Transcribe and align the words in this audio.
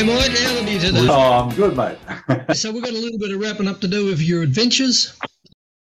G'day, 0.00 0.06
Mike. 0.06 0.38
How 0.38 0.56
are 0.56 0.70
you 0.70 0.78
today? 0.78 1.06
Oh, 1.10 1.32
I'm 1.42 1.54
good, 1.54 1.76
mate. 1.76 1.98
so 2.56 2.72
we've 2.72 2.82
got 2.82 2.94
a 2.94 2.98
little 2.98 3.18
bit 3.18 3.32
of 3.32 3.40
wrapping 3.40 3.68
up 3.68 3.82
to 3.82 3.88
do 3.88 4.06
with 4.06 4.18
your 4.18 4.42
adventures. 4.42 5.12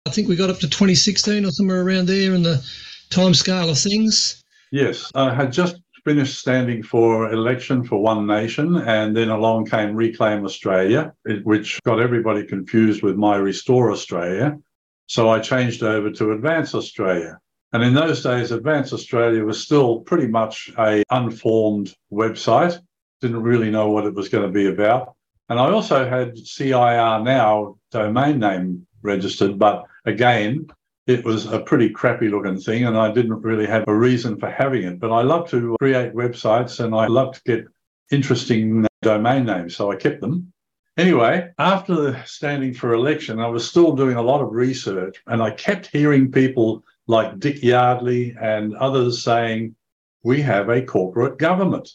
I 0.07 0.09
think 0.09 0.27
we 0.27 0.35
got 0.35 0.49
up 0.49 0.57
to 0.57 0.67
2016 0.67 1.45
or 1.45 1.51
somewhere 1.51 1.85
around 1.85 2.07
there 2.07 2.33
in 2.33 2.41
the 2.41 2.65
time 3.11 3.35
scale 3.35 3.69
of 3.69 3.77
things. 3.77 4.43
yes, 4.71 5.11
I 5.13 5.31
had 5.35 5.51
just 5.51 5.79
finished 6.03 6.39
standing 6.39 6.81
for 6.81 7.31
election 7.31 7.83
for 7.83 8.01
One 8.01 8.25
Nation, 8.25 8.77
and 8.77 9.15
then 9.15 9.29
along 9.29 9.67
came 9.67 9.95
Reclaim 9.95 10.43
Australia, 10.45 11.13
which 11.43 11.79
got 11.83 11.99
everybody 11.99 12.43
confused 12.43 13.03
with 13.03 13.17
my 13.17 13.35
Restore 13.35 13.91
Australia. 13.91 14.57
So 15.05 15.29
I 15.29 15.39
changed 15.41 15.83
over 15.83 16.09
to 16.09 16.31
Advance 16.31 16.73
Australia. 16.73 17.37
And 17.71 17.83
in 17.83 17.93
those 17.93 18.23
days, 18.23 18.51
Advance 18.51 18.93
Australia 18.93 19.43
was 19.43 19.61
still 19.61 19.99
pretty 19.99 20.27
much 20.27 20.71
a 20.79 21.03
unformed 21.11 21.93
website. 22.11 22.79
Didn't 23.21 23.43
really 23.43 23.71
know 23.71 23.89
what 23.91 24.05
it 24.05 24.13
was 24.13 24.29
going 24.29 24.45
to 24.45 24.51
be 24.51 24.67
about. 24.67 25.15
And 25.49 25.59
I 25.59 25.69
also 25.71 26.07
had 26.07 26.37
CIR 26.37 27.23
now 27.23 27.77
domain 27.91 28.39
name 28.39 28.85
registered, 29.01 29.57
but 29.57 29.85
again, 30.05 30.67
it 31.07 31.23
was 31.23 31.45
a 31.45 31.59
pretty 31.59 31.89
crappy 31.89 32.27
looking 32.27 32.57
thing 32.57 32.83
and 32.83 32.97
I 32.97 33.11
didn't 33.11 33.41
really 33.41 33.65
have 33.65 33.85
a 33.87 33.95
reason 33.95 34.37
for 34.37 34.49
having 34.49 34.83
it. 34.83 34.99
But 34.99 35.13
I 35.13 35.21
love 35.21 35.49
to 35.49 35.75
create 35.79 36.13
websites 36.13 36.83
and 36.83 36.93
I 36.93 37.07
love 37.07 37.35
to 37.35 37.41
get 37.45 37.65
interesting 38.11 38.85
domain 39.01 39.45
names, 39.45 39.75
so 39.75 39.89
I 39.89 39.95
kept 39.95 40.19
them. 40.19 40.51
Anyway, 40.97 41.49
after 41.59 42.21
standing 42.25 42.73
for 42.73 42.93
election, 42.93 43.39
I 43.39 43.47
was 43.47 43.67
still 43.67 43.95
doing 43.95 44.17
a 44.17 44.21
lot 44.21 44.41
of 44.41 44.51
research 44.51 45.21
and 45.27 45.41
I 45.41 45.51
kept 45.51 45.87
hearing 45.87 46.31
people 46.31 46.83
like 47.07 47.39
Dick 47.39 47.63
Yardley 47.63 48.35
and 48.39 48.75
others 48.75 49.21
saying, 49.23 49.75
We 50.23 50.41
have 50.41 50.69
a 50.69 50.81
corporate 50.81 51.37
government. 51.37 51.89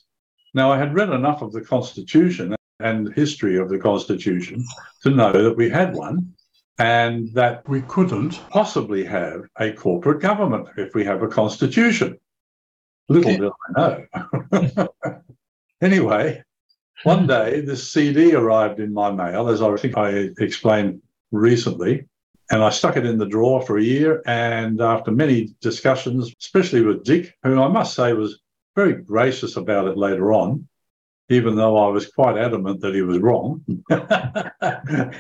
Now, 0.55 0.71
I 0.71 0.79
had 0.79 0.95
read 0.95 1.11
enough 1.11 1.43
of 1.43 1.53
the 1.53 1.63
Constitution 1.63 2.55
and 2.81 3.13
history 3.15 3.59
of 3.59 3.69
the 3.69 3.79
Constitution 3.79 4.65
to 5.03 5.11
know 5.11 5.33
that 5.33 5.57
we 5.57 5.71
had 5.71 5.95
one 5.95 6.35
and 6.79 7.33
that 7.35 7.69
we 7.69 7.83
couldn't 7.83 8.41
possibly 8.51 9.05
have 9.05 9.43
a 9.59 9.73
corporate 9.73 10.21
government 10.21 10.69
if 10.77 10.95
we 10.95 11.05
have 11.05 11.23
a 11.23 11.29
constitution. 11.29 12.19
Little 13.09 13.37
did 13.37 13.51
I 13.77 14.07
know. 14.51 14.89
anyway, 15.83 16.43
one 17.05 17.27
day 17.27 17.61
this 17.61 17.93
CD 17.93 18.35
arrived 18.35 18.81
in 18.81 18.93
my 18.93 19.11
mail, 19.11 19.49
as 19.49 19.61
I 19.63 19.77
think 19.77 19.97
I 19.97 20.31
explained 20.39 21.03
recently, 21.31 22.07
and 22.51 22.63
I 22.63 22.71
stuck 22.71 22.97
it 22.97 23.07
in 23.07 23.19
the 23.19 23.27
drawer 23.27 23.63
for 23.63 23.79
a 23.79 23.83
year. 23.83 24.23
And 24.27 24.81
after 24.81 25.11
many 25.11 25.55
discussions, 25.61 26.33
especially 26.41 26.83
with 26.83 27.05
Dick, 27.05 27.35
who 27.43 27.61
I 27.61 27.69
must 27.69 27.95
say 27.95 28.13
was 28.13 28.41
very 28.75 28.95
gracious 28.95 29.57
about 29.57 29.87
it 29.87 29.97
later 29.97 30.33
on, 30.33 30.67
even 31.29 31.57
though 31.57 31.77
I 31.79 31.89
was 31.89 32.07
quite 32.07 32.37
adamant 32.37 32.81
that 32.81 32.95
he 32.95 33.03
was 33.03 33.19
wrong, 33.19 33.65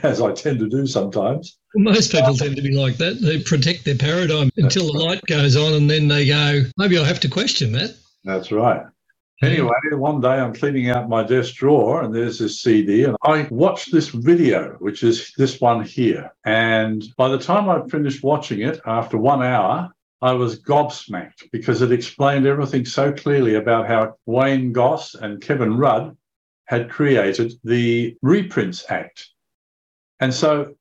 as 0.03 0.21
I 0.21 0.33
tend 0.33 0.59
to 0.61 0.69
do 0.69 0.87
sometimes. 0.87 1.59
Most 1.75 2.13
people 2.13 2.35
tend 2.35 2.57
to 2.57 2.63
be 2.63 2.77
like 2.77 2.97
that. 2.99 3.21
They 3.21 3.43
protect 3.43 3.85
their 3.85 3.97
paradigm 3.97 4.51
until 4.57 4.93
the 4.93 4.99
light 4.99 5.23
goes 5.27 5.57
on 5.57 5.73
and 5.75 5.91
then 5.91 6.09
they 6.09 6.27
go, 6.27 6.63
maybe 6.77 6.99
I'll 6.99 7.05
have 7.05 7.21
to 7.21 7.29
question 7.29 7.73
that. 7.73 7.97
That's 8.25 8.53
right. 8.53 8.83
Anyway, 9.43 9.73
one 9.93 10.21
day 10.21 10.29
I'm 10.29 10.55
cleaning 10.55 10.89
out 10.91 11.09
my 11.09 11.25
desk 11.25 11.55
drawer 11.55 12.03
and 12.03 12.15
there's 12.15 12.39
this 12.39 12.61
CD 12.63 13.05
and 13.05 13.17
I 13.25 13.49
watched 13.51 13.91
this 13.91 14.09
video, 14.09 14.77
which 14.79 15.03
is 15.03 15.33
this 15.37 15.61
one 15.61 15.83
here. 15.85 16.33
And 16.45 17.05
by 17.17 17.29
the 17.29 17.39
time 17.39 17.69
I 17.69 17.83
finished 17.89 18.23
watching 18.23 18.61
it, 18.61 18.81
after 18.87 19.19
one 19.19 19.43
hour, 19.43 19.93
I 20.23 20.33
was 20.33 20.63
gobsmacked 20.63 21.51
because 21.51 21.83
it 21.83 21.91
explained 21.91 22.47
everything 22.47 22.85
so 22.85 23.13
clearly 23.13 23.57
about 23.57 23.89
how 23.89 24.15
Wayne 24.25 24.73
Goss 24.73 25.15
and 25.15 25.43
Kevin 25.43 25.77
Rudd 25.77 26.17
had 26.67 26.89
created 26.89 27.55
the 27.65 28.17
Reprints 28.23 28.85
Act. 28.89 29.29
And 30.21 30.33
so 30.33 30.75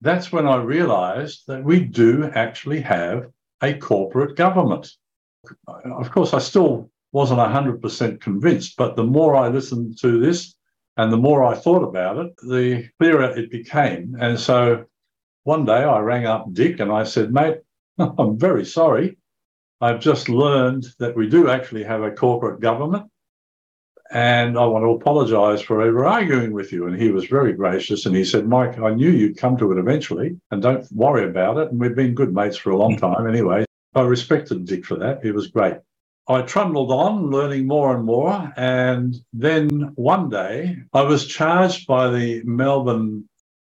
that's 0.00 0.32
when 0.32 0.48
I 0.48 0.56
realized 0.56 1.44
that 1.46 1.62
we 1.62 1.78
do 1.78 2.28
actually 2.34 2.80
have 2.80 3.30
a 3.62 3.74
corporate 3.74 4.36
government. 4.36 4.90
Of 5.68 6.10
course, 6.10 6.34
I 6.34 6.40
still 6.40 6.90
wasn't 7.12 7.38
100% 7.38 8.20
convinced, 8.20 8.76
but 8.76 8.96
the 8.96 9.04
more 9.04 9.36
I 9.36 9.48
listened 9.48 9.98
to 10.00 10.18
this 10.18 10.56
and 10.96 11.12
the 11.12 11.16
more 11.16 11.44
I 11.44 11.54
thought 11.54 11.84
about 11.84 12.18
it, 12.18 12.36
the 12.38 12.88
clearer 12.98 13.36
it 13.38 13.50
became. 13.52 14.16
And 14.20 14.38
so 14.38 14.86
one 15.44 15.64
day 15.64 15.84
I 15.84 16.00
rang 16.00 16.26
up 16.26 16.52
Dick 16.52 16.80
and 16.80 16.90
I 16.90 17.04
said, 17.04 17.32
mate, 17.32 17.58
I'm 18.18 18.38
very 18.38 18.64
sorry. 18.64 19.18
I've 19.80 20.00
just 20.00 20.28
learned 20.28 20.86
that 20.98 21.16
we 21.16 21.28
do 21.28 21.48
actually 21.50 21.84
have 21.84 22.02
a 22.02 22.10
corporate 22.10 22.60
government. 22.60 23.10
And 24.10 24.58
I 24.58 24.64
want 24.66 24.84
to 24.84 24.90
apologize 24.90 25.60
for 25.60 25.82
ever 25.82 26.06
arguing 26.06 26.52
with 26.52 26.72
you. 26.72 26.86
And 26.86 27.00
he 27.00 27.10
was 27.10 27.26
very 27.26 27.52
gracious. 27.52 28.06
And 28.06 28.16
he 28.16 28.24
said, 28.24 28.48
Mike, 28.48 28.78
I 28.78 28.94
knew 28.94 29.10
you'd 29.10 29.36
come 29.36 29.56
to 29.58 29.70
it 29.72 29.78
eventually 29.78 30.40
and 30.50 30.62
don't 30.62 30.86
worry 30.92 31.28
about 31.28 31.58
it. 31.58 31.70
And 31.70 31.78
we've 31.80 31.94
been 31.94 32.14
good 32.14 32.34
mates 32.34 32.56
for 32.56 32.70
a 32.70 32.76
long 32.76 32.96
time 32.96 33.28
anyway. 33.28 33.66
I 33.94 34.02
respected 34.02 34.64
Dick 34.64 34.86
for 34.86 34.96
that. 34.96 35.22
He 35.22 35.30
was 35.30 35.48
great. 35.48 35.76
I 36.26 36.42
trundled 36.42 36.90
on, 36.90 37.30
learning 37.30 37.66
more 37.66 37.94
and 37.94 38.04
more. 38.04 38.52
And 38.56 39.14
then 39.32 39.92
one 39.94 40.30
day 40.30 40.76
I 40.92 41.02
was 41.02 41.26
charged 41.26 41.86
by 41.86 42.10
the 42.10 42.42
Melbourne 42.44 43.27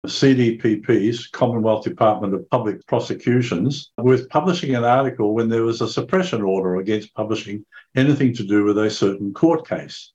CDPP's 0.06 1.28
Commonwealth 1.28 1.86
Department 1.86 2.34
of 2.34 2.50
Public 2.50 2.86
Prosecutions 2.88 3.92
with 3.98 4.30
publishing 4.30 4.76
an 4.76 4.84
article 4.84 5.34
when 5.34 5.48
there 5.48 5.64
was 5.64 5.80
a 5.80 5.88
suppression 5.88 6.42
order 6.42 6.76
against 6.76 7.14
publishing 7.14 7.66
anything 7.96 8.34
to 8.34 8.44
do 8.44 8.66
with 8.66 8.78
a 8.78 8.90
certain 8.90 9.34
court 9.34 9.68
case. 9.68 10.12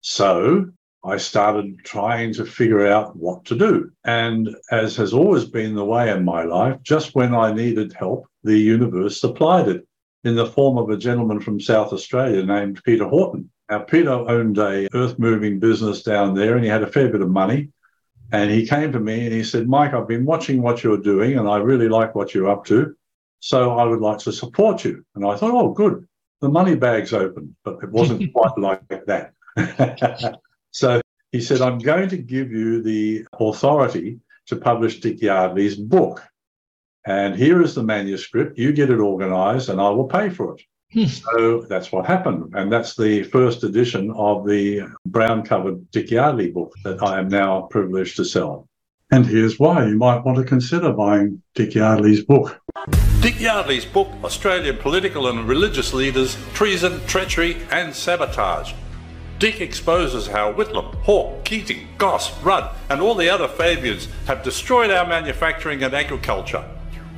So 0.00 0.70
I 1.04 1.18
started 1.18 1.80
trying 1.84 2.32
to 2.34 2.46
figure 2.46 2.86
out 2.86 3.14
what 3.14 3.44
to 3.44 3.56
do. 3.56 3.90
And 4.04 4.56
as 4.72 4.96
has 4.96 5.12
always 5.12 5.44
been 5.44 5.74
the 5.74 5.84
way 5.84 6.10
in 6.10 6.24
my 6.24 6.44
life, 6.44 6.82
just 6.82 7.14
when 7.14 7.34
I 7.34 7.52
needed 7.52 7.92
help, 7.92 8.26
the 8.42 8.58
universe 8.58 9.20
supplied 9.20 9.68
it 9.68 9.86
in 10.24 10.34
the 10.34 10.46
form 10.46 10.78
of 10.78 10.88
a 10.88 10.96
gentleman 10.96 11.40
from 11.40 11.60
South 11.60 11.92
Australia 11.92 12.42
named 12.42 12.82
Peter 12.84 13.04
Horton. 13.04 13.50
Now, 13.70 13.80
Peter 13.80 14.10
owned 14.10 14.58
a 14.58 14.88
earth 14.94 15.18
moving 15.18 15.58
business 15.58 16.02
down 16.02 16.34
there 16.34 16.54
and 16.54 16.64
he 16.64 16.70
had 16.70 16.82
a 16.82 16.90
fair 16.90 17.10
bit 17.10 17.20
of 17.20 17.30
money. 17.30 17.70
And 18.32 18.50
he 18.50 18.66
came 18.66 18.92
to 18.92 19.00
me 19.00 19.24
and 19.24 19.32
he 19.32 19.44
said, 19.44 19.68
Mike, 19.68 19.94
I've 19.94 20.08
been 20.08 20.24
watching 20.24 20.62
what 20.62 20.82
you're 20.82 20.98
doing 20.98 21.38
and 21.38 21.48
I 21.48 21.58
really 21.58 21.88
like 21.88 22.14
what 22.14 22.34
you're 22.34 22.50
up 22.50 22.64
to. 22.66 22.94
So 23.40 23.78
I 23.78 23.84
would 23.84 24.00
like 24.00 24.18
to 24.18 24.32
support 24.32 24.84
you. 24.84 25.04
And 25.14 25.24
I 25.24 25.36
thought, 25.36 25.52
oh, 25.52 25.72
good. 25.72 26.06
The 26.40 26.48
money 26.48 26.74
bag's 26.74 27.12
open, 27.12 27.56
but 27.64 27.78
it 27.82 27.90
wasn't 27.90 28.32
quite 28.34 28.58
like 28.58 28.82
that. 28.88 29.32
so 30.72 31.00
he 31.32 31.40
said, 31.40 31.60
I'm 31.60 31.78
going 31.78 32.08
to 32.08 32.18
give 32.18 32.50
you 32.50 32.82
the 32.82 33.26
authority 33.38 34.20
to 34.46 34.56
publish 34.56 35.00
Dick 35.00 35.20
Yardley's 35.20 35.76
book. 35.76 36.22
And 37.06 37.36
here 37.36 37.62
is 37.62 37.74
the 37.74 37.82
manuscript. 37.82 38.58
You 38.58 38.72
get 38.72 38.90
it 38.90 38.98
organized 38.98 39.68
and 39.68 39.80
I 39.80 39.90
will 39.90 40.08
pay 40.08 40.28
for 40.28 40.54
it. 40.54 40.62
Hmm. 40.96 41.04
So 41.04 41.60
that's 41.68 41.92
what 41.92 42.06
happened. 42.06 42.54
And 42.54 42.72
that's 42.72 42.96
the 42.96 43.22
first 43.24 43.64
edition 43.64 44.10
of 44.12 44.46
the 44.46 44.88
brown 45.04 45.42
covered 45.42 45.90
Dick 45.90 46.10
Yardley 46.10 46.50
book 46.50 46.72
that 46.84 47.02
I 47.02 47.18
am 47.18 47.28
now 47.28 47.68
privileged 47.70 48.16
to 48.16 48.24
sell. 48.24 48.66
And 49.12 49.26
here's 49.26 49.58
why 49.58 49.84
you 49.84 49.98
might 49.98 50.24
want 50.24 50.38
to 50.38 50.44
consider 50.44 50.94
buying 50.94 51.42
Dick 51.54 51.74
Yardley's 51.74 52.24
book. 52.24 52.58
Dick 53.20 53.38
Yardley's 53.38 53.84
book, 53.84 54.08
Australian 54.24 54.78
Political 54.78 55.28
and 55.28 55.46
Religious 55.46 55.92
Leaders, 55.92 56.34
Treason, 56.54 57.04
Treachery 57.06 57.58
and 57.70 57.94
Sabotage. 57.94 58.72
Dick 59.38 59.60
exposes 59.60 60.26
how 60.26 60.50
Whitlam, 60.54 60.94
Hawke, 61.02 61.44
Keating, 61.44 61.88
Goss, 61.98 62.42
Rudd 62.42 62.74
and 62.88 63.02
all 63.02 63.14
the 63.14 63.28
other 63.28 63.48
Fabians 63.48 64.08
have 64.26 64.42
destroyed 64.42 64.90
our 64.90 65.06
manufacturing 65.06 65.82
and 65.82 65.92
agriculture. 65.92 66.64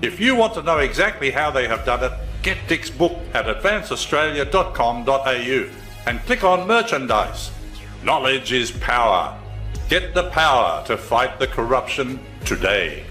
If 0.03 0.19
you 0.19 0.35
want 0.35 0.55
to 0.55 0.65
know 0.65 0.79
exactly 0.79 1.31
how 1.31 1.53
they 1.53 1.69
have 1.69 1.85
done 1.85 2.03
it, 2.03 2.13
get 2.49 2.67
Dick's 2.67 2.89
book 2.89 3.13
at 3.35 3.45
advanceaustralia.com.au 3.45 5.69
and 6.07 6.19
click 6.21 6.43
on 6.43 6.67
merchandise. 6.67 7.51
Knowledge 8.03 8.53
is 8.53 8.71
power. 8.71 9.39
Get 9.91 10.15
the 10.15 10.31
power 10.31 10.83
to 10.87 10.97
fight 10.97 11.39
the 11.39 11.47
corruption 11.47 12.19
today. 12.47 13.05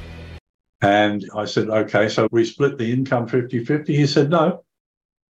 And 0.81 1.23
I 1.35 1.45
said, 1.45 1.69
okay, 1.69 2.09
so 2.09 2.27
we 2.31 2.45
split 2.45 2.79
the 2.79 2.91
income 2.91 3.27
50 3.27 3.63
50. 3.63 3.95
He 3.95 4.07
said, 4.07 4.31
no, 4.31 4.63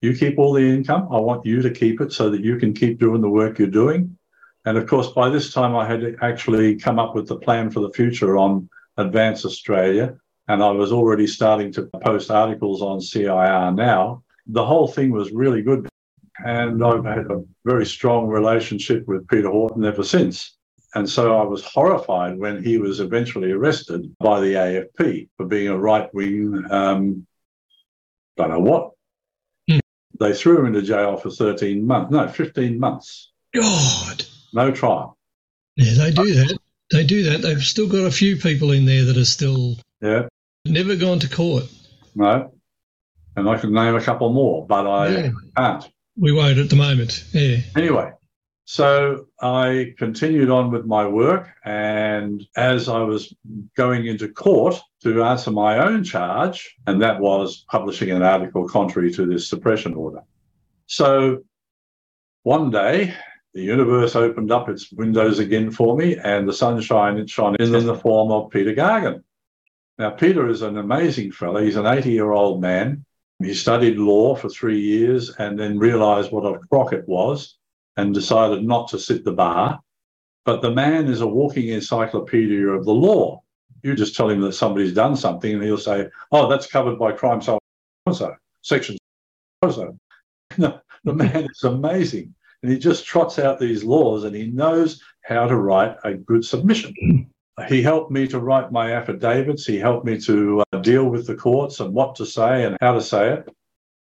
you 0.02 0.16
keep 0.16 0.40
all 0.40 0.54
the 0.54 0.62
income. 0.62 1.10
I 1.12 1.20
want 1.20 1.46
you 1.46 1.62
to 1.62 1.70
keep 1.70 2.00
it 2.00 2.14
so 2.14 2.30
that 2.30 2.40
you 2.40 2.56
can 2.56 2.74
keep 2.74 3.02
doing 3.02 3.20
the 3.20 3.28
work 3.28 3.60
you're 3.60 3.68
doing. 3.68 4.18
And 4.64 4.78
of 4.78 4.88
course, 4.88 5.10
by 5.10 5.28
this 5.28 5.52
time, 5.52 5.76
I 5.76 5.86
had 5.86 6.16
actually 6.22 6.78
come 6.78 6.98
up 6.98 7.14
with 7.14 7.28
the 7.28 7.40
plan 7.40 7.72
for 7.72 7.82
the 7.82 7.92
future 7.92 8.38
on 8.38 8.70
Advance 8.96 9.44
Australia. 9.44 10.16
And 10.48 10.64
I 10.64 10.72
was 10.72 10.92
already 10.92 11.28
starting 11.28 11.72
to 11.74 11.90
post 12.04 12.32
articles 12.32 12.82
on 12.82 13.02
CIR 13.02 13.72
now. 13.74 14.24
The 14.48 14.66
whole 14.66 14.88
thing 14.88 15.12
was 15.12 15.32
really 15.32 15.62
good. 15.62 15.88
And 16.46 16.84
I've 16.84 17.04
had 17.04 17.30
a 17.32 17.44
very 17.66 17.86
strong 17.86 18.28
relationship 18.28 19.08
with 19.08 19.28
Peter 19.28 19.50
Horton 19.50 19.84
ever 19.84 20.04
since. 20.04 20.58
And 20.96 21.10
so 21.10 21.38
I 21.38 21.44
was 21.44 21.64
horrified 21.64 22.38
when 22.38 22.64
he 22.64 22.78
was 22.78 23.00
eventually 23.00 23.52
arrested 23.52 24.16
by 24.20 24.40
the 24.40 24.54
AFP 24.54 25.30
for 25.36 25.46
being 25.46 25.68
a 25.68 25.78
right 25.78 26.12
wing, 26.14 26.66
um, 26.72 27.28
don't 28.38 28.50
know 28.50 28.60
what. 28.60 28.92
Hmm. 29.70 29.80
They 30.20 30.34
threw 30.34 30.60
him 30.60 30.68
into 30.68 30.82
jail 30.82 31.18
for 31.18 31.30
13 31.30 31.86
months, 31.86 32.12
no, 32.12 32.28
15 32.28 32.80
months, 32.80 33.32
God. 33.54 34.24
no 34.54 34.72
trial. 34.72 35.18
Yeah, 35.76 35.94
they 35.98 36.12
do 36.12 36.34
that. 36.34 36.58
They 36.92 37.04
do 37.04 37.24
that. 37.24 37.42
They've 37.42 37.62
still 37.62 37.88
got 37.88 38.06
a 38.06 38.12
few 38.12 38.38
people 38.38 38.72
in 38.72 38.86
there 38.86 39.04
that 39.06 39.18
are 39.18 39.26
still 39.26 39.76
Yeah, 40.02 40.28
never 40.70 40.96
gone 40.96 41.20
to 41.20 41.30
court. 41.30 41.66
no. 42.16 42.54
And 43.36 43.48
I 43.48 43.56
could 43.60 43.70
name 43.70 43.94
a 43.94 44.02
couple 44.02 44.34
more, 44.34 44.66
but 44.66 44.88
I 44.88 45.08
Yeah. 45.10 45.32
can't. 45.56 45.88
We 46.18 46.32
won't 46.32 46.58
at 46.58 46.72
the 46.72 46.76
moment. 46.76 47.24
Yeah. 47.34 47.58
Anyway, 47.76 48.12
so 48.66 49.28
I 49.40 49.94
continued 50.00 50.50
on 50.50 50.72
with 50.72 50.88
my 50.88 51.06
work. 51.08 51.48
And 51.64 52.44
as 52.56 52.90
I 52.90 53.02
was 53.02 53.32
going 53.76 54.08
into 54.08 54.28
court 54.28 54.82
to 55.04 55.22
answer 55.24 55.52
my 55.52 55.78
own 55.78 56.04
charge, 56.04 56.76
and 56.88 57.00
that 57.04 57.20
was 57.20 57.64
publishing 57.70 58.10
an 58.10 58.24
article 58.24 58.68
contrary 58.68 59.14
to 59.14 59.28
this 59.28 59.48
suppression 59.48 59.94
order. 59.94 60.22
So 60.88 61.44
one 62.42 62.72
day, 62.72 63.14
the 63.54 63.62
universe 63.62 64.16
opened 64.16 64.52
up 64.52 64.68
its 64.68 64.92
windows 64.92 65.38
again 65.38 65.70
for 65.70 65.96
me, 65.96 66.18
and 66.18 66.48
the 66.50 66.54
sunshine 66.54 67.18
it 67.20 67.30
shone 67.30 67.56
in 67.60 67.72
the 67.72 67.96
form 67.96 68.32
of 68.32 68.50
Peter 68.50 68.74
Gargan. 68.74 69.22
Now, 69.98 70.12
Peter 70.12 70.48
is 70.48 70.62
an 70.62 70.78
amazing 70.78 71.32
fellow. 71.32 71.64
He's 71.64 71.76
an 71.76 71.88
80 71.88 72.12
year 72.12 72.32
old 72.32 72.62
man. 72.62 73.04
He 73.40 73.54
studied 73.54 73.98
law 73.98 74.36
for 74.36 74.50
three 74.50 74.80
years 74.80 75.30
and 75.38 75.60
then 75.60 75.80
realized 75.80 76.32
what 76.32 76.46
a 76.46 76.60
crock 76.68 76.94
it 76.94 77.08
was 77.08 77.58
and 77.96 78.14
decided 78.14 78.64
not 78.64 78.88
to 78.90 79.00
sit 79.00 79.24
the 79.24 79.32
bar. 79.32 79.80
But 80.46 80.62
the 80.62 80.72
man 80.72 81.08
is 81.08 81.22
a 81.22 81.28
walking 81.28 81.70
encyclopedia 81.70 82.68
of 82.68 82.86
the 82.86 82.94
law. 82.94 83.42
You 83.84 83.96
just 83.96 84.16
tell 84.16 84.30
him 84.30 84.42
that 84.42 84.54
somebody's 84.54 84.94
done 84.94 85.16
something 85.16 85.54
and 85.54 85.64
he'll 85.64 85.78
say, 85.78 86.08
oh, 86.32 86.48
that's 86.50 86.68
covered 86.68 86.98
by 86.98 87.12
crime 87.12 87.42
so 87.42 87.60
so, 88.14 88.34
section 88.62 88.98
so 89.70 89.98
the 90.58 90.82
man 91.14 91.48
is 91.50 91.64
amazing. 91.64 92.34
And 92.64 92.72
he 92.72 92.80
just 92.80 93.06
trots 93.06 93.38
out 93.38 93.60
these 93.60 93.84
laws 93.84 94.24
and 94.24 94.36
he 94.36 94.48
knows 94.48 95.02
how 95.22 95.48
to 95.48 95.56
write 95.56 95.98
a 96.04 96.14
good 96.14 96.46
submission. 96.46 97.30
He 97.66 97.82
helped 97.82 98.12
me 98.12 98.28
to 98.28 98.40
write 98.40 98.72
my 98.72 98.92
affidavits. 98.92 99.66
He 99.66 99.78
helped 99.78 100.06
me 100.06 100.20
to 100.22 100.64
uh, 100.72 100.78
deal 100.80 101.06
with 101.06 101.26
the 101.26 101.36
courts 101.36 101.80
and 101.80 101.94
what 101.94 102.16
to 102.16 102.26
say 102.26 102.66
and 102.66 102.78
how 102.82 102.94
to 102.94 103.02
say 103.02 103.34
it. 103.34 103.50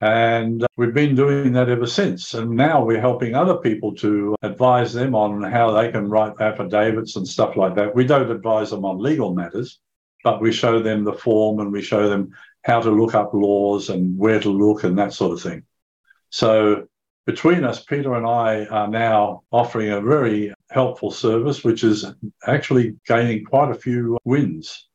And 0.02 0.64
uh, 0.64 0.68
we've 0.78 0.94
been 0.94 1.16
doing 1.16 1.52
that 1.54 1.68
ever 1.68 1.88
since. 1.88 2.36
And 2.36 2.52
now 2.52 2.84
we're 2.84 3.02
helping 3.02 3.34
other 3.34 3.58
people 3.58 3.96
to 3.96 4.36
advise 4.44 4.94
them 4.94 5.16
on 5.16 5.42
how 5.42 5.72
they 5.72 5.92
can 5.92 6.10
write 6.10 6.40
affidavits 6.40 7.16
and 7.16 7.28
stuff 7.28 7.58
like 7.58 7.76
that. 7.76 7.96
We 7.96 8.06
don't 8.06 8.32
advise 8.32 8.70
them 8.70 8.86
on 8.86 9.00
legal 9.00 9.34
matters, 9.34 9.80
but 10.24 10.42
we 10.42 10.52
show 10.52 10.82
them 10.82 11.04
the 11.04 11.14
form 11.14 11.60
and 11.60 11.72
we 11.72 11.82
show 11.82 12.08
them 12.08 12.32
how 12.62 12.82
to 12.82 12.92
look 12.92 13.16
up 13.16 13.34
laws 13.34 13.90
and 13.90 14.18
where 14.18 14.40
to 14.40 14.50
look 14.50 14.84
and 14.84 14.98
that 15.00 15.14
sort 15.14 15.34
of 15.34 15.42
thing. 15.42 15.64
So 16.30 16.88
between 17.26 17.64
us, 17.64 17.84
Peter 17.84 18.14
and 18.14 18.26
I 18.26 18.66
are 18.66 18.88
now 18.88 19.44
offering 19.52 19.90
a 19.90 20.02
very 20.02 20.54
helpful 20.70 21.12
service, 21.12 21.64
which 21.64 21.84
is 21.84 22.06
actually 22.46 22.96
gaining 23.08 23.44
quite 23.46 23.72
a 23.72 23.76
few 23.76 24.18
wins. 24.24 24.88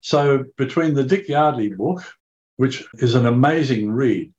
So 0.00 0.44
between 0.56 0.94
the 0.94 1.04
Dick 1.04 1.28
Yardley 1.28 1.68
book, 1.70 2.02
which 2.56 2.84
is 2.94 3.14
an 3.14 3.26
amazing 3.26 3.90
read, 3.90 4.32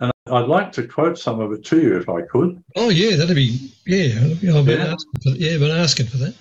and 0.00 0.10
I'd 0.26 0.48
like 0.48 0.72
to 0.72 0.86
quote 0.86 1.18
some 1.18 1.40
of 1.40 1.52
it 1.52 1.64
to 1.66 1.80
you 1.80 1.96
if 1.98 2.08
I 2.08 2.22
could. 2.22 2.62
Oh 2.76 2.88
yeah, 2.88 3.16
that'd 3.16 3.36
be 3.36 3.70
yeah. 3.86 4.18
I've 4.22 4.40
been 4.66 4.80
Yeah. 4.80 4.94
asking 4.94 5.12
for, 5.22 5.28
yeah, 5.30 5.58
been 5.58 5.70
asking 5.70 6.06
for 6.06 6.16
that. 6.18 6.34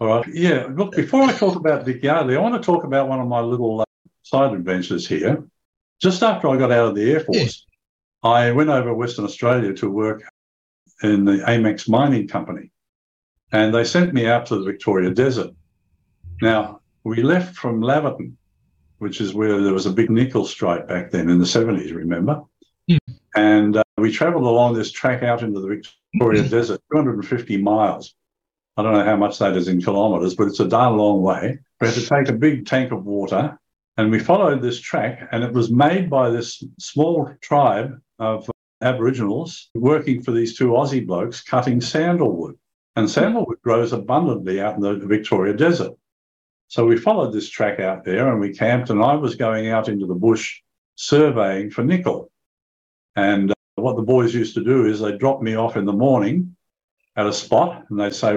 All 0.00 0.06
right. 0.06 0.24
Yeah. 0.32 0.68
Look, 0.72 0.94
before 0.94 1.22
I 1.24 1.32
talk 1.32 1.56
about 1.56 1.84
Dick 1.84 2.02
Yardley, 2.04 2.36
I 2.36 2.40
want 2.40 2.54
to 2.54 2.64
talk 2.64 2.84
about 2.84 3.08
one 3.08 3.20
of 3.20 3.26
my 3.26 3.40
little 3.40 3.80
uh, 3.80 3.84
side 4.22 4.52
adventures 4.54 5.08
here. 5.08 5.44
Just 6.00 6.22
after 6.22 6.48
I 6.48 6.56
got 6.56 6.70
out 6.70 6.86
of 6.90 6.94
the 6.94 7.10
Air 7.10 7.20
Force, 7.20 7.66
I 8.22 8.52
went 8.52 8.70
over 8.70 8.94
Western 8.94 9.24
Australia 9.24 9.74
to 9.74 9.90
work 9.90 10.22
in 11.02 11.24
the 11.24 11.38
Amex 11.38 11.88
Mining 11.88 12.28
Company, 12.28 12.70
and 13.52 13.74
they 13.74 13.84
sent 13.84 14.12
me 14.12 14.26
out 14.26 14.46
to 14.46 14.56
the 14.56 14.64
Victoria 14.64 15.10
Desert. 15.10 15.50
Now, 16.40 16.80
we 17.04 17.22
left 17.22 17.56
from 17.56 17.80
Laverton, 17.80 18.34
which 18.98 19.20
is 19.20 19.34
where 19.34 19.60
there 19.60 19.72
was 19.72 19.86
a 19.86 19.92
big 19.92 20.10
nickel 20.10 20.44
strike 20.44 20.86
back 20.86 21.10
then 21.10 21.28
in 21.28 21.38
the 21.38 21.44
70s, 21.44 21.94
remember? 21.94 22.42
Hmm. 22.88 22.96
And 23.36 23.76
uh, 23.76 23.84
we 23.96 24.12
traveled 24.12 24.44
along 24.44 24.74
this 24.74 24.90
track 24.90 25.22
out 25.22 25.42
into 25.42 25.60
the 25.60 25.80
Victoria 26.12 26.48
Desert, 26.48 26.80
250 26.92 27.56
miles. 27.58 28.14
I 28.76 28.82
don't 28.82 28.92
know 28.92 29.04
how 29.04 29.16
much 29.16 29.38
that 29.38 29.56
is 29.56 29.68
in 29.68 29.80
kilometres, 29.80 30.34
but 30.34 30.46
it's 30.46 30.60
a 30.60 30.68
darn 30.68 30.96
long 30.96 31.22
way. 31.22 31.58
We 31.80 31.88
had 31.88 31.94
to 31.94 32.06
take 32.06 32.28
a 32.28 32.32
big 32.32 32.66
tank 32.66 32.92
of 32.92 33.04
water 33.04 33.58
and 33.98 34.12
we 34.12 34.20
followed 34.20 34.62
this 34.62 34.78
track, 34.78 35.28
and 35.32 35.42
it 35.42 35.52
was 35.52 35.72
made 35.72 36.08
by 36.08 36.30
this 36.30 36.62
small 36.78 37.34
tribe 37.40 38.00
of 38.20 38.48
Aboriginals 38.80 39.70
working 39.74 40.22
for 40.22 40.30
these 40.30 40.56
two 40.56 40.68
Aussie 40.68 41.04
blokes 41.04 41.42
cutting 41.42 41.80
sandalwood. 41.80 42.56
And 42.98 43.08
sandalwood 43.08 43.62
grows 43.62 43.92
abundantly 43.92 44.60
out 44.60 44.74
in 44.74 44.80
the 44.80 44.96
Victoria 44.96 45.54
Desert. 45.54 45.92
So 46.66 46.84
we 46.84 46.96
followed 46.96 47.32
this 47.32 47.48
track 47.48 47.78
out 47.78 48.02
there 48.04 48.28
and 48.28 48.40
we 48.40 48.52
camped, 48.52 48.90
and 48.90 49.00
I 49.00 49.14
was 49.14 49.36
going 49.36 49.68
out 49.68 49.88
into 49.88 50.04
the 50.04 50.16
bush 50.16 50.60
surveying 50.96 51.70
for 51.70 51.84
nickel. 51.84 52.32
And 53.14 53.52
uh, 53.52 53.54
what 53.76 53.94
the 53.94 54.02
boys 54.02 54.34
used 54.34 54.54
to 54.54 54.64
do 54.64 54.86
is 54.86 54.98
they'd 54.98 55.16
drop 55.16 55.40
me 55.40 55.54
off 55.54 55.76
in 55.76 55.84
the 55.84 55.92
morning 55.92 56.56
at 57.14 57.28
a 57.28 57.32
spot 57.32 57.84
and 57.88 58.00
they'd 58.00 58.16
say, 58.16 58.36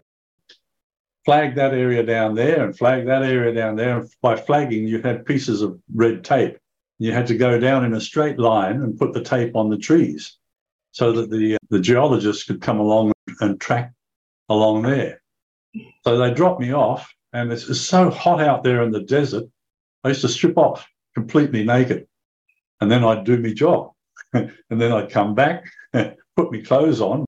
flag 1.26 1.56
that 1.56 1.74
area 1.74 2.04
down 2.04 2.36
there 2.36 2.64
and 2.64 2.78
flag 2.78 3.08
that 3.08 3.24
area 3.24 3.52
down 3.56 3.76
there. 3.76 3.98
And 3.98 4.14
by 4.22 4.36
flagging, 4.36 4.88
you 4.88 5.02
had 5.02 5.26
pieces 5.26 5.64
of 5.64 5.80
red 5.96 6.24
tape. 6.24 6.60
You 7.00 7.14
had 7.14 7.26
to 7.28 7.36
go 7.36 7.60
down 7.60 7.84
in 7.84 7.96
a 7.96 8.00
straight 8.00 8.38
line 8.38 8.76
and 8.84 9.00
put 9.00 9.14
the 9.14 9.24
tape 9.24 9.56
on 9.56 9.72
the 9.72 9.78
trees 9.80 10.38
so 10.92 11.14
that 11.14 11.32
the, 11.32 11.58
the 11.72 11.80
geologists 11.80 12.44
could 12.44 12.62
come 12.62 12.80
along 12.80 13.12
and 13.40 13.60
track 13.60 13.92
along 14.52 14.84
there. 14.84 15.22
So 16.04 16.18
they 16.18 16.34
dropped 16.34 16.60
me 16.60 16.74
off, 16.74 17.12
and 17.34 17.52
it's, 17.52 17.68
it's 17.70 17.82
so 17.82 18.10
hot 18.10 18.42
out 18.42 18.64
there 18.64 18.84
in 18.84 18.92
the 18.92 19.02
desert. 19.04 19.46
I 20.04 20.10
used 20.10 20.22
to 20.22 20.30
strip 20.30 20.58
off 20.58 20.88
completely 21.16 21.64
naked, 21.64 22.08
and 22.80 22.92
then 22.92 23.04
I'd 23.04 23.24
do 23.24 23.38
my 23.38 23.54
job. 23.54 23.92
and 24.34 24.52
then 24.70 24.92
I'd 24.92 25.10
come 25.10 25.36
back, 25.36 25.66
put 25.94 26.52
my 26.52 26.62
clothes 26.62 27.02
on. 27.02 27.26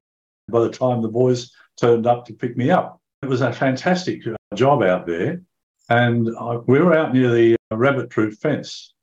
By 0.49 0.61
the 0.61 0.69
time 0.69 1.01
the 1.01 1.07
boys 1.07 1.51
turned 1.79 2.05
up 2.05 2.25
to 2.25 2.33
pick 2.33 2.57
me 2.57 2.69
up, 2.69 2.99
it 3.21 3.29
was 3.29 3.41
a 3.41 3.53
fantastic 3.53 4.21
job 4.55 4.83
out 4.83 5.07
there. 5.07 5.41
And 5.89 6.29
I, 6.37 6.57
we 6.57 6.79
were 6.79 6.93
out 6.93 7.13
near 7.13 7.31
the 7.31 7.55
uh, 7.71 7.77
rabbit 7.77 8.09
proof 8.09 8.35
fence. 8.35 8.93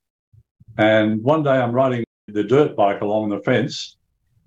And 0.78 1.22
one 1.22 1.42
day 1.42 1.50
I'm 1.50 1.72
riding 1.72 2.04
the 2.26 2.44
dirt 2.44 2.76
bike 2.76 3.00
along 3.00 3.30
the 3.30 3.40
fence, 3.40 3.96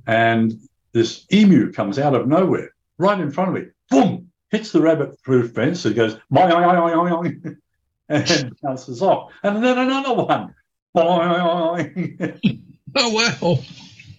and 0.08 0.54
this 0.94 1.26
emu 1.32 1.72
comes 1.72 2.00
out 2.00 2.16
of 2.16 2.28
nowhere, 2.28 2.73
right 2.98 3.20
in 3.20 3.32
front 3.32 3.50
of 3.50 3.64
me. 3.64 3.70
Boom! 3.90 4.32
Hits 4.52 4.72
the 4.72 4.82
rabbit 4.82 5.22
proof 5.24 5.54
fence. 5.54 5.86
It 5.86 5.96
goes, 5.96 6.16
boing, 6.32 6.52
boing, 6.52 7.10
boing, 7.10 7.10
boing, 7.10 7.58
and 8.10 8.62
bounces 8.62 9.02
off. 9.02 9.32
And 9.44 9.64
then 9.64 9.78
another 9.78 10.14
one. 10.14 10.56
Oh 12.96 13.10
wow! 13.10 13.58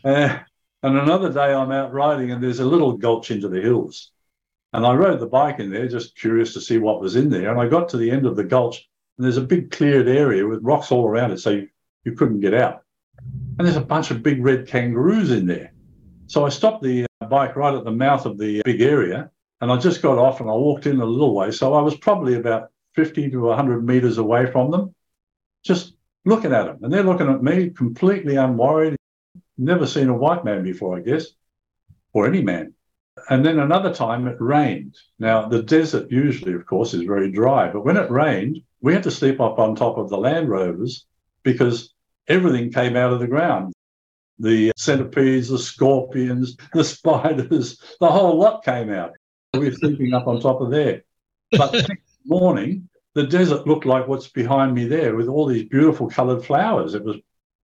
Uh, 0.04 0.38
and 0.82 0.98
another 0.98 1.32
day 1.32 1.54
I'm 1.54 1.70
out 1.70 1.92
riding 1.92 2.32
and 2.32 2.42
there's 2.42 2.58
a 2.58 2.64
little 2.64 2.96
gulch 2.96 3.30
into 3.30 3.48
the 3.48 3.60
hills. 3.60 4.10
And 4.72 4.84
I 4.84 4.92
rode 4.94 5.20
the 5.20 5.26
bike 5.26 5.60
in 5.60 5.70
there, 5.70 5.86
just 5.86 6.18
curious 6.18 6.52
to 6.54 6.60
see 6.60 6.78
what 6.78 7.00
was 7.00 7.14
in 7.14 7.30
there. 7.30 7.52
And 7.52 7.60
I 7.60 7.68
got 7.68 7.88
to 7.90 7.96
the 7.96 8.10
end 8.10 8.26
of 8.26 8.34
the 8.34 8.42
gulch 8.42 8.88
and 9.16 9.24
there's 9.24 9.36
a 9.36 9.42
big 9.42 9.70
cleared 9.70 10.08
area 10.08 10.46
with 10.46 10.64
rocks 10.64 10.90
all 10.90 11.06
around 11.06 11.30
it, 11.30 11.38
so 11.38 11.50
you, 11.50 11.68
you 12.04 12.12
couldn't 12.12 12.40
get 12.40 12.54
out. 12.54 12.82
And 13.58 13.66
there's 13.66 13.76
a 13.76 13.80
bunch 13.80 14.10
of 14.10 14.22
big 14.22 14.44
red 14.44 14.66
kangaroos 14.66 15.30
in 15.30 15.46
there. 15.46 15.72
So 16.26 16.44
I 16.44 16.48
stopped 16.48 16.82
the 16.82 17.06
bike 17.24 17.56
right 17.56 17.74
at 17.74 17.84
the 17.84 17.90
mouth 17.90 18.26
of 18.26 18.38
the 18.38 18.62
big 18.64 18.80
area 18.80 19.30
and 19.60 19.72
I 19.72 19.78
just 19.78 20.02
got 20.02 20.18
off 20.18 20.40
and 20.40 20.50
I 20.50 20.52
walked 20.52 20.86
in 20.86 21.00
a 21.00 21.06
little 21.06 21.34
way. 21.34 21.50
So 21.50 21.72
I 21.74 21.80
was 21.80 21.96
probably 21.96 22.34
about 22.34 22.70
50 22.94 23.30
to 23.30 23.40
100 23.40 23.86
meters 23.86 24.18
away 24.18 24.44
from 24.50 24.70
them, 24.70 24.94
just 25.62 25.94
looking 26.24 26.52
at 26.52 26.66
them. 26.66 26.78
And 26.82 26.92
they're 26.92 27.02
looking 27.02 27.30
at 27.30 27.42
me 27.42 27.70
completely 27.70 28.36
unworried. 28.36 28.96
Never 29.56 29.86
seen 29.86 30.08
a 30.08 30.16
white 30.16 30.44
man 30.44 30.64
before, 30.64 30.98
I 30.98 31.00
guess, 31.00 31.28
or 32.12 32.26
any 32.26 32.42
man. 32.42 32.74
And 33.30 33.44
then 33.44 33.58
another 33.58 33.94
time 33.94 34.26
it 34.26 34.36
rained. 34.40 34.96
Now, 35.18 35.48
the 35.48 35.62
desert 35.62 36.10
usually, 36.10 36.52
of 36.52 36.66
course, 36.66 36.92
is 36.92 37.02
very 37.02 37.30
dry, 37.30 37.70
but 37.70 37.84
when 37.84 37.96
it 37.96 38.10
rained, 38.10 38.60
we 38.82 38.92
had 38.92 39.04
to 39.04 39.10
sleep 39.10 39.40
up 39.40 39.58
on 39.58 39.74
top 39.74 39.96
of 39.96 40.10
the 40.10 40.18
Land 40.18 40.48
Rovers 40.48 41.06
because 41.42 41.94
everything 42.28 42.70
came 42.70 42.96
out 42.96 43.12
of 43.12 43.20
the 43.20 43.28
ground. 43.28 43.72
The 44.38 44.72
centipedes, 44.76 45.48
the 45.48 45.58
scorpions, 45.58 46.56
the 46.72 46.84
spiders, 46.84 47.80
the 48.00 48.10
whole 48.10 48.38
lot 48.38 48.64
came 48.64 48.90
out. 48.90 49.12
We 49.52 49.68
were 49.68 49.72
sleeping 49.72 50.12
up 50.12 50.26
on 50.26 50.40
top 50.40 50.60
of 50.60 50.70
there. 50.70 51.04
But 51.52 51.72
the 51.72 51.82
next 51.82 52.18
morning, 52.24 52.88
the 53.14 53.26
desert 53.26 53.66
looked 53.66 53.86
like 53.86 54.08
what's 54.08 54.28
behind 54.28 54.74
me 54.74 54.86
there 54.86 55.14
with 55.14 55.28
all 55.28 55.46
these 55.46 55.68
beautiful 55.68 56.08
coloured 56.10 56.44
flowers. 56.44 56.94
It 56.94 57.04
was 57.04 57.16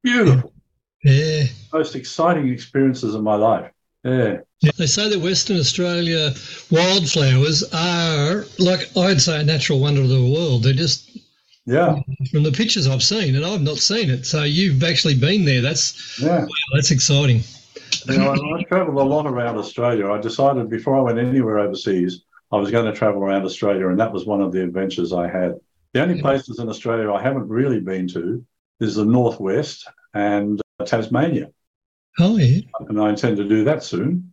beautiful. 0.03 0.53
Yeah. 1.03 1.45
Most 1.73 1.97
exciting 1.97 2.51
experiences 2.51 3.15
of 3.15 3.23
my 3.23 3.35
life. 3.35 3.71
Yeah. 4.05 4.41
Yeah, 4.61 4.71
They 4.77 4.87
say 4.87 5.09
that 5.09 5.19
Western 5.19 5.57
Australia 5.57 6.31
wildflowers 6.71 7.65
are, 7.73 8.45
like 8.59 8.95
I'd 8.95 9.23
say, 9.23 9.41
a 9.41 9.43
natural 9.43 9.81
wonder 9.81 10.03
of 10.03 10.11
the 10.11 10.23
world. 10.23 10.63
They're 10.63 10.75
just 10.75 11.20
Yeah. 11.67 12.01
from 12.31 12.43
the 12.43 12.53
pictures 12.53 12.89
I've 12.89 13.03
seen, 13.03 13.37
and 13.37 13.45
I've 13.45 13.63
not 13.63 13.77
seen 13.79 14.11
it. 14.11 14.27
So 14.27 14.43
you've 14.45 14.83
actually 14.83 15.15
been 15.17 15.45
there. 15.45 15.61
That's 15.61 16.19
Yeah. 16.21 16.41
wow, 16.41 16.49
that's 16.75 16.91
exciting. 16.91 17.43
You 18.07 18.19
know, 18.19 18.33
I, 18.33 18.59
I 18.59 18.63
travelled 18.65 18.97
a 18.97 19.03
lot 19.03 19.27
around 19.27 19.57
Australia. 19.59 20.11
I 20.11 20.19
decided 20.21 20.71
before 20.71 20.97
I 20.97 21.03
went 21.03 21.19
anywhere 21.19 21.59
overseas, 21.59 22.25
I 22.51 22.57
was 22.57 22.71
going 22.71 22.87
to 22.87 22.93
travel 22.93 23.23
around 23.23 23.45
Australia, 23.45 23.89
and 23.89 24.01
that 24.01 24.13
was 24.13 24.27
one 24.27 24.41
of 24.41 24.53
the 24.53 24.63
adventures 24.63 25.13
I 25.13 25.29
had. 25.29 25.55
The 25.93 26.03
only 26.03 26.21
places 26.21 26.59
in 26.61 26.69
Australia 26.69 27.13
I 27.13 27.23
haven't 27.23 27.49
really 27.49 27.81
been 27.81 28.09
to 28.09 28.45
is 28.81 28.95
the 28.95 29.05
Northwest 29.05 29.87
and 30.15 30.61
uh, 30.79 30.85
Tasmania. 30.85 31.51
Oh, 32.19 32.37
yeah. 32.37 32.61
And 32.89 33.01
I 33.01 33.11
intend 33.11 33.37
to 33.37 33.49
do 33.49 33.65
that 33.65 33.83
soon. 33.85 34.33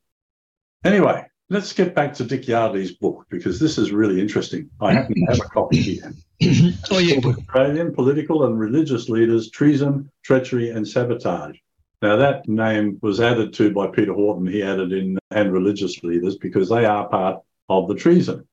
Anyway, 0.84 1.26
let's 1.50 1.74
get 1.74 1.96
back 1.96 2.14
to 2.16 2.24
Dick 2.24 2.48
Yardley's 2.48 2.92
book 2.92 3.26
because 3.30 3.60
this 3.60 3.78
is 3.78 3.92
really 3.92 4.20
interesting. 4.20 4.70
I 4.82 4.94
happen 4.94 5.16
to 5.16 5.26
have 5.32 5.40
a 5.40 5.50
copy 5.50 5.82
here. 5.82 6.14
oh, 6.92 7.00
yeah. 7.00 7.20
Australian 7.24 7.94
political 7.94 8.46
and 8.46 8.60
religious 8.60 9.10
leaders, 9.10 9.50
treason, 9.50 10.12
treachery, 10.24 10.70
and 10.70 10.88
sabotage. 10.88 11.58
Now, 12.02 12.18
that 12.18 12.48
name 12.48 13.00
was 13.02 13.20
added 13.20 13.54
to 13.56 13.74
by 13.74 13.88
Peter 13.88 14.14
Horton. 14.14 14.46
He 14.46 14.62
added 14.62 14.92
in 14.92 15.18
and 15.32 15.52
religious 15.52 16.04
leaders 16.04 16.38
because 16.38 16.70
they 16.70 16.86
are 16.86 17.10
part 17.10 17.42
of 17.70 17.88
the 17.88 17.96
treason. 17.96 18.48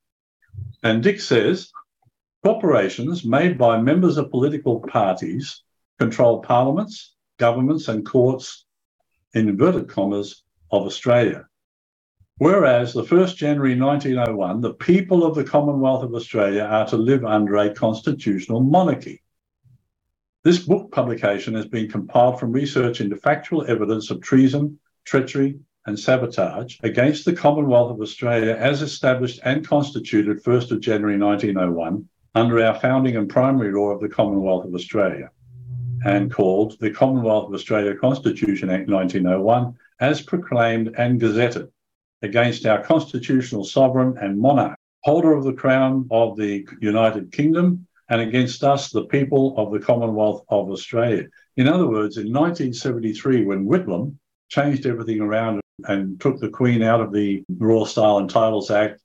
And 0.83 1.03
Dick 1.03 1.21
says 1.21 1.71
corporations 2.45 3.25
made 3.25 3.59
by 3.59 3.81
members 3.81 4.17
of 4.17 4.31
political 4.31 4.81
parties 4.81 5.63
control 5.99 6.43
parliaments, 6.43 7.15
governments, 7.39 7.89
and 7.89 8.05
courts, 8.05 8.65
in 9.35 9.49
inverted 9.49 9.89
commas, 9.89 10.43
of 10.71 10.87
Australia. 10.87 11.47
Whereas 12.39 12.93
the 12.93 13.05
1st 13.05 13.37
January 13.37 13.79
1901, 13.79 14.61
the 14.61 14.75
people 14.75 15.25
of 15.25 15.37
the 15.37 15.45
Commonwealth 15.45 16.03
of 16.03 16.15
Australia 16.15 16.63
are 16.63 16.85
to 16.89 16.97
live 16.97 17.25
under 17.25 17.57
a 17.57 17.73
constitutional 17.73 18.61
monarchy. 18.61 19.23
This 20.43 20.59
book 20.59 20.91
publication 20.91 21.55
has 21.55 21.67
been 21.67 21.89
compiled 21.89 22.41
from 22.41 22.51
research 22.51 23.01
into 23.01 23.15
factual 23.15 23.65
evidence 23.69 24.11
of 24.11 24.21
treason, 24.21 24.81
treachery, 25.05 25.61
and 25.87 25.97
sabotage 25.97 26.77
against 26.83 27.25
the 27.25 27.33
Commonwealth 27.33 27.93
of 27.93 28.01
Australia 28.01 28.57
as 28.59 28.83
established 28.83 29.39
and 29.45 29.67
constituted 29.67 30.43
1st 30.43 30.73
of 30.73 30.81
January 30.81 31.17
1901 31.17 32.09
under 32.35 32.65
our 32.65 32.75
founding 32.81 33.17
and 33.17 33.29
primary 33.29 33.73
law 33.73 33.91
of 33.91 34.01
the 34.01 34.09
Commonwealth 34.09 34.65
of 34.65 34.75
Australia 34.75 35.31
and 36.05 36.33
called 36.33 36.81
the 36.81 36.91
Commonwealth 36.91 37.47
of 37.47 37.55
Australia 37.55 37.95
Constitution 37.95 38.71
Act 38.71 38.89
1901 38.89 39.77
as 40.01 40.21
proclaimed 40.21 40.95
and 40.99 41.21
gazetted 41.21 41.71
against 42.25 42.67
our 42.67 42.83
constitutional 42.83 43.65
sovereign 43.65 44.17
and 44.21 44.39
monarch, 44.39 44.79
holder 45.03 45.33
of 45.33 45.45
the 45.45 45.53
crown 45.53 46.09
of 46.11 46.37
the 46.37 46.67
United 46.81 47.31
Kingdom, 47.33 47.87
and 48.09 48.21
against 48.21 48.65
us, 48.65 48.91
the 48.91 49.05
people 49.07 49.55
of 49.57 49.73
the 49.73 49.79
Commonwealth 49.79 50.45
of 50.49 50.71
Australia. 50.71 51.27
In 51.57 51.69
other 51.69 51.89
words, 51.89 52.17
in 52.17 52.33
1973, 52.33 53.45
when 53.45 53.67
Whitlam 53.67 54.17
changed 54.49 54.87
everything 54.87 55.21
around 55.21 55.61
and 55.85 56.21
took 56.21 56.39
the 56.39 56.51
Queen 56.51 56.83
out 56.83 57.01
of 57.01 57.13
the 57.13 57.43
Royal 57.49 57.87
Style 57.87 58.19
and 58.19 58.29
Titles 58.29 58.71
Act 58.71 59.01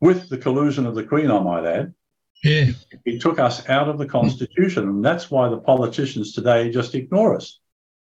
with 0.00 0.28
the 0.28 0.38
collusion 0.38 0.86
of 0.86 0.94
the 0.94 1.04
Queen, 1.04 1.30
I 1.30 1.40
might 1.40 1.64
add. 1.64 1.94
Yeah. 2.42 2.72
He 3.04 3.18
took 3.18 3.38
us 3.38 3.66
out 3.68 3.88
of 3.88 3.98
the 3.98 4.06
Constitution, 4.06 4.88
and 4.88 5.04
that's 5.04 5.30
why 5.30 5.48
the 5.48 5.60
politicians 5.60 6.32
today 6.32 6.70
just 6.70 6.94
ignore 6.94 7.36
us. 7.36 7.60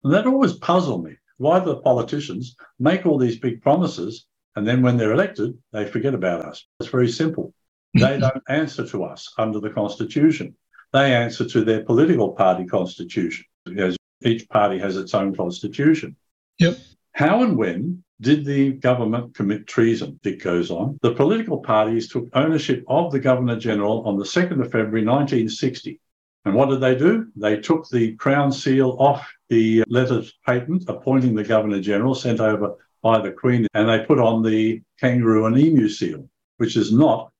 And 0.04 0.14
that 0.14 0.26
always 0.26 0.52
puzzled 0.52 1.04
me. 1.04 1.16
Why 1.38 1.58
the 1.58 1.76
politicians 1.76 2.54
make 2.78 3.06
all 3.06 3.18
these 3.18 3.38
big 3.38 3.62
promises, 3.62 4.26
and 4.56 4.66
then 4.66 4.82
when 4.82 4.96
they're 4.96 5.12
elected, 5.12 5.56
they 5.72 5.86
forget 5.86 6.14
about 6.14 6.44
us. 6.44 6.66
It's 6.80 6.90
very 6.90 7.08
simple. 7.08 7.54
They 7.94 8.00
mm-hmm. 8.00 8.20
don't 8.20 8.42
answer 8.48 8.86
to 8.88 9.04
us 9.04 9.32
under 9.38 9.60
the 9.60 9.70
Constitution. 9.70 10.54
They 10.92 11.14
answer 11.14 11.46
to 11.48 11.64
their 11.64 11.84
political 11.84 12.32
party 12.32 12.64
constitution, 12.64 13.44
because 13.64 13.96
each 14.24 14.48
party 14.48 14.78
has 14.78 14.96
its 14.96 15.14
own 15.14 15.34
constitution. 15.34 16.16
Yep. 16.58 16.78
How 17.12 17.42
and 17.42 17.56
when 17.56 18.02
did 18.20 18.44
the 18.44 18.72
government 18.72 19.34
commit 19.34 19.66
treason? 19.66 20.18
Dick 20.22 20.42
goes 20.42 20.70
on. 20.70 20.98
The 21.02 21.14
political 21.14 21.58
parties 21.58 22.08
took 22.08 22.28
ownership 22.34 22.84
of 22.88 23.12
the 23.12 23.20
Governor 23.20 23.58
General 23.58 24.06
on 24.06 24.18
the 24.18 24.24
2nd 24.24 24.60
of 24.60 24.66
February 24.66 25.04
1960. 25.04 26.00
And 26.44 26.54
what 26.54 26.70
did 26.70 26.80
they 26.80 26.94
do? 26.94 27.28
They 27.36 27.58
took 27.58 27.88
the 27.88 28.14
Crown 28.16 28.50
seal 28.50 28.96
off 28.98 29.30
the 29.48 29.84
letters 29.88 30.34
patent 30.46 30.84
appointing 30.88 31.34
the 31.34 31.44
Governor 31.44 31.80
General 31.80 32.14
sent 32.14 32.40
over 32.40 32.76
by 33.02 33.20
the 33.20 33.32
Queen, 33.32 33.66
and 33.74 33.88
they 33.88 34.04
put 34.04 34.18
on 34.18 34.42
the 34.42 34.82
kangaroo 34.98 35.46
and 35.46 35.58
emu 35.58 35.88
seal, 35.88 36.28
which 36.58 36.76
is 36.76 36.92
not 36.92 37.32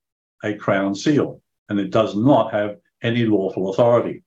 a 0.42 0.54
Crown 0.54 0.94
seal, 0.94 1.40
and 1.68 1.78
it 1.78 1.90
does 1.90 2.16
not 2.16 2.52
have 2.52 2.78
any 3.02 3.24
lawful 3.24 3.70
authority. 3.70 4.22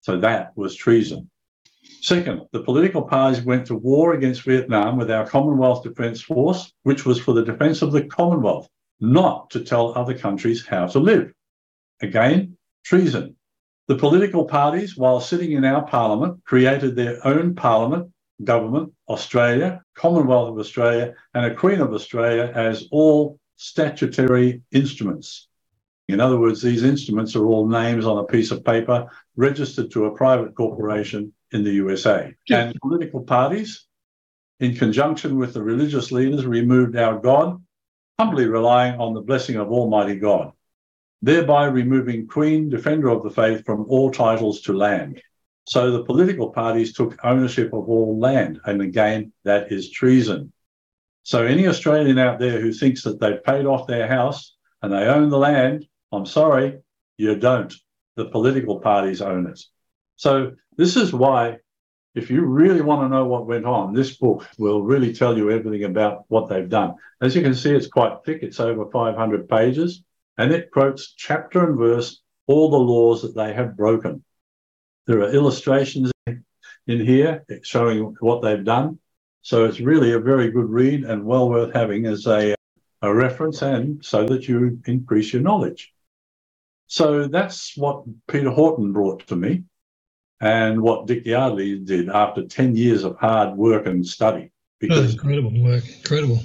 So 0.00 0.18
that 0.20 0.56
was 0.56 0.74
treason. 0.76 1.30
Second, 2.00 2.42
the 2.52 2.62
political 2.62 3.02
parties 3.02 3.42
went 3.42 3.66
to 3.66 3.74
war 3.74 4.14
against 4.14 4.42
Vietnam 4.42 4.96
with 4.96 5.10
our 5.10 5.26
Commonwealth 5.26 5.82
Defence 5.82 6.20
Force, 6.20 6.72
which 6.82 7.04
was 7.04 7.18
for 7.20 7.32
the 7.32 7.44
defence 7.44 7.82
of 7.82 7.92
the 7.92 8.04
Commonwealth, 8.04 8.68
not 9.00 9.50
to 9.50 9.60
tell 9.60 9.96
other 9.96 10.16
countries 10.16 10.66
how 10.66 10.86
to 10.86 10.98
live. 10.98 11.32
Again, 12.02 12.56
treason. 12.84 13.36
The 13.88 13.96
political 13.96 14.44
parties, 14.44 14.96
while 14.96 15.20
sitting 15.20 15.52
in 15.52 15.64
our 15.64 15.86
parliament, 15.86 16.44
created 16.44 16.96
their 16.96 17.24
own 17.26 17.54
parliament, 17.54 18.12
government, 18.44 18.92
Australia, 19.08 19.82
Commonwealth 19.94 20.50
of 20.50 20.58
Australia, 20.58 21.14
and 21.34 21.46
a 21.46 21.54
Queen 21.54 21.80
of 21.80 21.92
Australia 21.92 22.52
as 22.54 22.88
all 22.90 23.38
statutory 23.56 24.62
instruments. 24.72 25.48
In 26.08 26.20
other 26.20 26.38
words, 26.38 26.62
these 26.62 26.84
instruments 26.84 27.34
are 27.34 27.46
all 27.46 27.66
names 27.66 28.06
on 28.06 28.18
a 28.18 28.24
piece 28.24 28.50
of 28.50 28.64
paper 28.64 29.08
registered 29.34 29.90
to 29.92 30.04
a 30.04 30.14
private 30.14 30.54
corporation 30.54 31.32
in 31.52 31.64
the 31.64 31.72
USA. 31.72 32.32
And 32.70 32.80
political 32.80 33.22
parties, 33.22 33.86
in 34.60 34.76
conjunction 34.76 35.36
with 35.36 35.52
the 35.54 35.62
religious 35.62 36.12
leaders, 36.12 36.46
removed 36.46 36.96
our 36.96 37.18
God, 37.18 37.62
humbly 38.18 38.46
relying 38.46 39.00
on 39.00 39.14
the 39.14 39.20
blessing 39.20 39.56
of 39.56 39.68
Almighty 39.68 40.16
God, 40.16 40.52
thereby 41.22 41.66
removing 41.66 42.28
Queen, 42.28 42.68
Defender 42.68 43.08
of 43.08 43.22
the 43.22 43.30
Faith, 43.30 43.64
from 43.64 43.86
all 43.88 44.10
titles 44.10 44.60
to 44.62 44.72
land. 44.72 45.20
So 45.66 45.90
the 45.90 46.04
political 46.04 46.50
parties 46.50 46.92
took 46.92 47.18
ownership 47.24 47.72
of 47.72 47.88
all 47.88 48.18
land. 48.18 48.60
And 48.64 48.80
again, 48.80 49.32
that 49.44 49.72
is 49.72 49.90
treason. 49.90 50.52
So 51.24 51.44
any 51.44 51.66
Australian 51.66 52.18
out 52.18 52.38
there 52.38 52.60
who 52.60 52.72
thinks 52.72 53.02
that 53.02 53.18
they've 53.20 53.42
paid 53.42 53.66
off 53.66 53.88
their 53.88 54.06
house 54.06 54.54
and 54.80 54.92
they 54.92 55.06
own 55.06 55.28
the 55.28 55.38
land, 55.38 55.86
I'm 56.12 56.24
sorry, 56.24 56.78
you 57.16 57.34
don't. 57.34 57.74
The 58.14 58.26
political 58.26 58.78
parties 58.78 59.20
own 59.20 59.48
it. 59.48 59.60
So 60.14 60.52
this 60.76 60.94
is 60.94 61.12
why, 61.12 61.58
if 62.14 62.30
you 62.30 62.42
really 62.42 62.80
want 62.80 63.02
to 63.02 63.08
know 63.08 63.24
what 63.24 63.46
went 63.46 63.66
on, 63.66 63.92
this 63.92 64.16
book 64.16 64.46
will 64.58 64.82
really 64.82 65.12
tell 65.12 65.36
you 65.36 65.50
everything 65.50 65.84
about 65.84 66.26
what 66.28 66.48
they've 66.48 66.68
done. 66.68 66.94
As 67.20 67.34
you 67.34 67.42
can 67.42 67.56
see, 67.56 67.74
it's 67.74 67.88
quite 67.88 68.18
thick. 68.24 68.42
It's 68.42 68.60
over 68.60 68.88
500 68.90 69.48
pages, 69.48 70.04
and 70.38 70.52
it 70.52 70.70
quotes 70.70 71.12
chapter 71.14 71.68
and 71.68 71.76
verse 71.76 72.22
all 72.46 72.70
the 72.70 72.78
laws 72.78 73.22
that 73.22 73.34
they 73.34 73.52
have 73.52 73.76
broken. 73.76 74.22
There 75.06 75.20
are 75.20 75.30
illustrations 75.30 76.12
in 76.26 77.06
here 77.06 77.44
showing 77.62 78.16
what 78.20 78.42
they've 78.42 78.64
done. 78.64 78.98
So 79.42 79.64
it's 79.64 79.80
really 79.80 80.12
a 80.12 80.18
very 80.18 80.50
good 80.50 80.68
read 80.68 81.04
and 81.04 81.24
well 81.24 81.48
worth 81.48 81.72
having 81.72 82.06
as 82.06 82.26
a, 82.26 82.54
a 83.02 83.14
reference 83.14 83.62
and 83.62 84.04
so 84.04 84.26
that 84.26 84.48
you 84.48 84.80
increase 84.86 85.32
your 85.32 85.42
knowledge. 85.42 85.92
So 86.88 87.26
that's 87.28 87.76
what 87.76 88.04
Peter 88.28 88.50
Horton 88.50 88.92
brought 88.92 89.26
to 89.28 89.36
me 89.36 89.64
and 90.40 90.80
what 90.80 91.06
Dick 91.06 91.24
Yardley 91.24 91.78
did 91.78 92.08
after 92.08 92.44
10 92.44 92.76
years 92.76 93.04
of 93.04 93.16
hard 93.18 93.56
work 93.56 93.86
and 93.86 94.06
study. 94.06 94.50
Because, 94.80 95.10
oh, 95.10 95.12
incredible 95.12 95.62
work. 95.62 95.84
Incredible. 95.88 96.40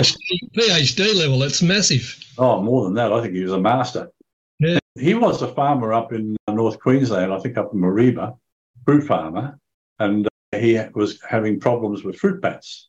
PhD 0.00 1.14
level, 1.16 1.38
that's 1.38 1.62
massive. 1.62 2.18
Oh, 2.38 2.62
more 2.62 2.84
than 2.84 2.94
that. 2.94 3.12
I 3.12 3.20
think 3.22 3.34
he 3.34 3.42
was 3.42 3.52
a 3.52 3.60
master. 3.60 4.10
Yeah. 4.58 4.78
He 4.94 5.14
was 5.14 5.42
a 5.42 5.48
farmer 5.48 5.92
up 5.92 6.12
in 6.12 6.36
North 6.70 6.82
Queensland, 6.82 7.32
I 7.32 7.38
think 7.40 7.58
up 7.58 7.72
in 7.74 7.80
Mareeba, 7.80 8.38
fruit 8.84 9.04
farmer, 9.04 9.58
and 9.98 10.28
uh, 10.28 10.56
he 10.56 10.78
was 10.94 11.20
having 11.28 11.58
problems 11.58 12.04
with 12.04 12.14
fruit 12.14 12.40
bats. 12.40 12.88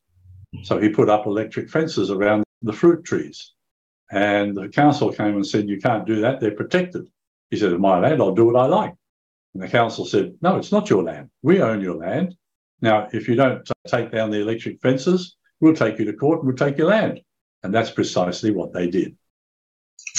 So 0.62 0.80
he 0.80 0.90
put 0.90 1.10
up 1.10 1.26
electric 1.26 1.68
fences 1.68 2.12
around 2.12 2.44
the 2.62 2.74
fruit 2.74 3.04
trees. 3.04 3.54
And 4.12 4.56
the 4.56 4.70
council 4.70 5.12
came 5.12 5.36
and 5.36 5.48
said, 5.48 5.68
You 5.68 5.80
can't 5.80 6.06
do 6.06 6.22
that, 6.22 6.40
they're 6.40 6.52
protected. 6.52 7.08
He 7.50 7.58
said, 7.58 7.72
My 7.80 7.98
land, 7.98 8.22
I'll 8.22 8.36
do 8.36 8.46
what 8.46 8.56
I 8.56 8.68
like. 8.68 8.94
And 9.56 9.64
the 9.64 9.68
council 9.68 10.06
said, 10.06 10.36
No, 10.44 10.58
it's 10.58 10.72
not 10.72 10.92
your 10.92 11.02
land. 11.02 11.32
We 11.42 11.60
own 11.64 11.82
your 11.82 11.96
land. 11.96 12.36
Now, 12.82 13.08
if 13.12 13.28
you 13.28 13.34
don't 13.34 13.68
uh, 13.68 13.74
take 13.88 14.12
down 14.12 14.30
the 14.30 14.42
electric 14.42 14.80
fences, 14.80 15.38
we'll 15.60 15.74
take 15.74 15.98
you 15.98 16.06
to 16.06 16.14
court 16.14 16.42
and 16.42 16.48
we'll 16.50 16.56
take 16.56 16.78
your 16.78 16.90
land. 16.90 17.20
And 17.64 17.74
that's 17.74 17.90
precisely 17.90 18.52
what 18.52 18.74
they 18.74 18.88
did. 18.92 19.18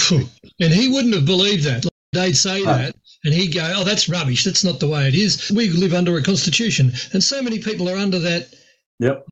And 0.59 0.73
he 0.73 0.89
wouldn't 0.89 1.13
have 1.13 1.25
believed 1.25 1.63
that. 1.63 1.85
They'd 2.13 2.37
say 2.37 2.63
that, 2.63 2.95
and 3.23 3.33
he'd 3.33 3.53
go, 3.53 3.73
Oh, 3.75 3.83
that's 3.83 4.09
rubbish. 4.09 4.43
That's 4.43 4.63
not 4.63 4.79
the 4.79 4.87
way 4.87 5.07
it 5.07 5.15
is. 5.15 5.51
We 5.51 5.69
live 5.69 5.93
under 5.93 6.17
a 6.17 6.23
constitution. 6.23 6.91
And 7.13 7.23
so 7.23 7.41
many 7.41 7.59
people 7.59 7.89
are 7.89 7.97
under 7.97 8.19
that. 8.19 8.53
Yep. 8.99 9.25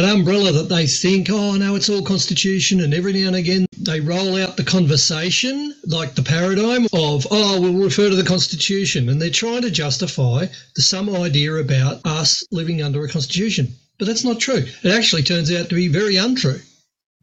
An 0.00 0.08
umbrella 0.08 0.50
that 0.50 0.68
they 0.68 0.88
think, 0.88 1.28
oh 1.30 1.54
no, 1.54 1.76
it's 1.76 1.88
all 1.88 2.02
constitution, 2.02 2.80
and 2.80 2.92
every 2.92 3.12
now 3.12 3.28
and 3.28 3.36
again 3.36 3.64
they 3.78 4.00
roll 4.00 4.36
out 4.36 4.56
the 4.56 4.64
conversation, 4.64 5.72
like 5.86 6.16
the 6.16 6.22
paradigm 6.22 6.86
of, 6.92 7.28
oh, 7.30 7.60
we'll 7.60 7.84
refer 7.84 8.10
to 8.10 8.16
the 8.16 8.24
constitution, 8.24 9.08
and 9.08 9.22
they're 9.22 9.30
trying 9.30 9.62
to 9.62 9.70
justify 9.70 10.46
the, 10.74 10.82
some 10.82 11.14
idea 11.14 11.54
about 11.54 12.00
us 12.04 12.44
living 12.50 12.82
under 12.82 13.04
a 13.04 13.08
constitution. 13.08 13.68
But 13.98 14.08
that's 14.08 14.24
not 14.24 14.40
true. 14.40 14.64
It 14.82 14.90
actually 14.90 15.22
turns 15.22 15.52
out 15.52 15.68
to 15.68 15.76
be 15.76 15.86
very 15.86 16.16
untrue. 16.16 16.58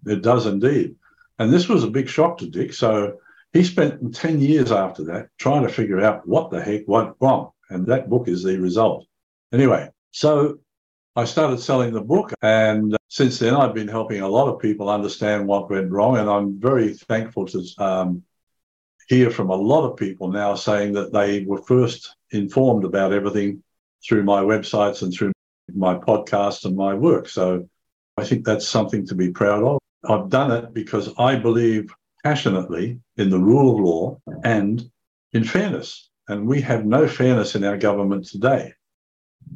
It 0.06 0.22
does 0.22 0.46
indeed. 0.46 0.96
And 1.40 1.52
this 1.52 1.68
was 1.68 1.84
a 1.84 1.90
big 1.90 2.08
shock 2.08 2.38
to 2.38 2.48
Dick. 2.48 2.72
So 2.72 3.18
he 3.54 3.64
spent 3.64 4.16
10 4.16 4.40
years 4.40 4.72
after 4.72 5.04
that 5.06 5.28
trying 5.38 5.64
to 5.64 5.74
figure 5.74 6.02
out 6.02 6.28
what 6.28 6.52
the 6.52 6.62
heck 6.62 6.88
went 6.88 7.16
wrong. 7.20 7.52
And 7.70 7.86
that 7.88 8.10
book 8.10 8.28
is 8.28 8.44
the 8.44 8.58
result. 8.58 9.06
Anyway, 9.54 9.90
so 10.12 10.60
I 11.16 11.26
started 11.26 11.60
selling 11.60 11.94
the 11.94 12.02
book. 12.02 12.34
And 12.42 12.96
since 13.10 13.40
then, 13.40 13.56
I've 13.56 13.74
been 13.74 13.88
helping 13.88 14.22
a 14.22 14.28
lot 14.28 14.48
of 14.48 14.60
people 14.60 14.90
understand 14.90 15.48
what 15.48 15.70
went 15.70 15.92
wrong. 15.92 16.18
And 16.18 16.30
I'm 16.30 16.60
very 16.60 16.94
thankful 16.94 17.46
to 17.48 17.66
um, 17.78 18.24
hear 19.10 19.30
from 19.30 19.50
a 19.50 19.56
lot 19.56 19.90
of 19.90 19.98
people 19.98 20.30
now 20.30 20.56
saying 20.56 20.94
that 20.94 21.12
they 21.12 21.44
were 21.44 21.62
first 21.62 22.16
informed 22.32 22.86
about 22.86 23.12
everything 23.12 23.64
through 24.08 24.24
my 24.24 24.42
websites 24.42 25.02
and 25.02 25.14
through 25.14 25.34
my 25.74 25.96
podcast 25.96 26.64
and 26.66 26.76
my 26.76 26.94
work. 26.94 27.28
So 27.28 27.68
I 28.18 28.24
think 28.24 28.46
that's 28.46 28.68
something 28.68 29.06
to 29.08 29.16
be 29.16 29.32
proud 29.32 29.64
of. 29.64 29.80
I've 30.04 30.30
done 30.30 30.52
it 30.52 30.74
because 30.74 31.14
I 31.18 31.36
believe 31.36 31.94
passionately 32.24 33.00
in 33.18 33.30
the 33.30 33.40
rule 33.40 33.74
of 33.74 33.80
law 33.80 34.18
and 34.44 34.90
in 35.34 35.44
fairness. 35.44 36.10
And 36.28 36.48
we 36.48 36.62
have 36.62 36.86
no 36.86 37.08
fairness 37.08 37.56
in 37.56 37.64
our 37.64 37.78
government 37.78 38.26
today. 38.26 38.74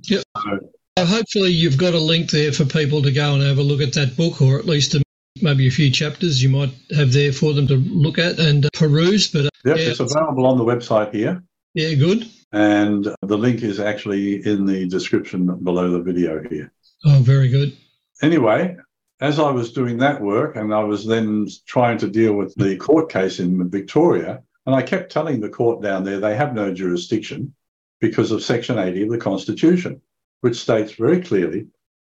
Yep. 0.03 0.24
So, 0.38 1.05
hopefully, 1.05 1.51
you've 1.51 1.77
got 1.77 1.93
a 1.93 2.00
link 2.00 2.31
there 2.31 2.51
for 2.51 2.65
people 2.65 3.01
to 3.01 3.12
go 3.12 3.34
and 3.34 3.43
have 3.43 3.60
a 3.60 3.63
look 3.63 3.81
at 3.81 3.93
that 3.93 4.17
book, 4.17 4.41
or 4.41 4.57
at 4.57 4.65
least 4.65 4.95
maybe 5.41 5.67
a 5.67 5.72
few 5.72 5.91
chapters 5.91 6.41
you 6.41 6.50
might 6.50 6.74
have 6.95 7.12
there 7.12 7.31
for 7.31 7.53
them 7.53 7.67
to 7.67 7.75
look 7.75 8.17
at 8.17 8.39
and 8.39 8.65
uh, 8.65 8.69
peruse. 8.74 9.31
But 9.31 9.45
uh, 9.45 9.50
yep, 9.65 9.77
yeah, 9.77 9.89
it's 9.89 10.00
available 10.00 10.45
on 10.45 10.57
the 10.57 10.63
website 10.63 11.13
here. 11.13 11.43
Yeah, 11.74 11.93
good. 11.93 12.29
And 12.51 13.13
the 13.22 13.38
link 13.38 13.62
is 13.62 13.79
actually 13.79 14.45
in 14.45 14.65
the 14.65 14.88
description 14.88 15.45
below 15.63 15.91
the 15.91 16.01
video 16.01 16.41
here. 16.50 16.72
Oh, 17.05 17.19
very 17.19 17.50
good. 17.50 17.75
Anyway, 18.22 18.77
as 19.22 19.39
I 19.39 19.51
was 19.51 19.72
doing 19.72 19.98
that 20.00 20.22
work 20.22 20.55
and 20.55 20.74
I 20.74 20.84
was 20.84 21.05
then 21.05 21.48
trying 21.65 21.98
to 22.00 22.10
deal 22.10 22.34
with 22.34 22.53
the 22.55 22.75
court 22.77 23.10
case 23.10 23.39
in 23.39 23.69
Victoria, 23.69 24.43
and 24.65 24.75
I 24.75 24.81
kept 24.81 25.12
telling 25.12 25.39
the 25.39 25.50
court 25.50 25.81
down 25.81 26.03
there 26.03 26.19
they 26.19 26.36
have 26.36 26.53
no 26.53 26.74
jurisdiction 26.74 27.53
because 28.01 28.31
of 28.31 28.43
Section 28.43 28.77
80 28.77 29.03
of 29.03 29.10
the 29.10 29.17
Constitution, 29.17 30.01
which 30.41 30.57
states 30.57 30.93
very 30.93 31.22
clearly 31.22 31.67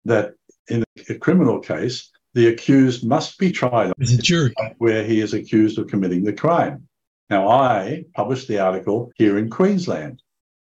that 0.04 0.35
in 0.68 0.85
a 1.09 1.14
criminal 1.14 1.59
case, 1.59 2.11
the 2.35 2.47
accused 2.47 3.04
must 3.04 3.38
be 3.38 3.50
tried 3.50 3.92
as 4.00 4.14
a 4.14 4.23
jury 4.23 4.54
where 4.78 5.04
he 5.04 5.21
is 5.21 5.35
accused 5.35 5.78
of 5.78 5.88
committing 5.88 6.25
the 6.25 6.32
crime. 6.32 6.88
Now, 7.28 7.49
I 7.49 8.04
published 8.14 8.49
the 8.49 8.61
article 8.61 9.11
here 9.16 9.38
in 9.38 9.50
Queensland. 9.50 10.23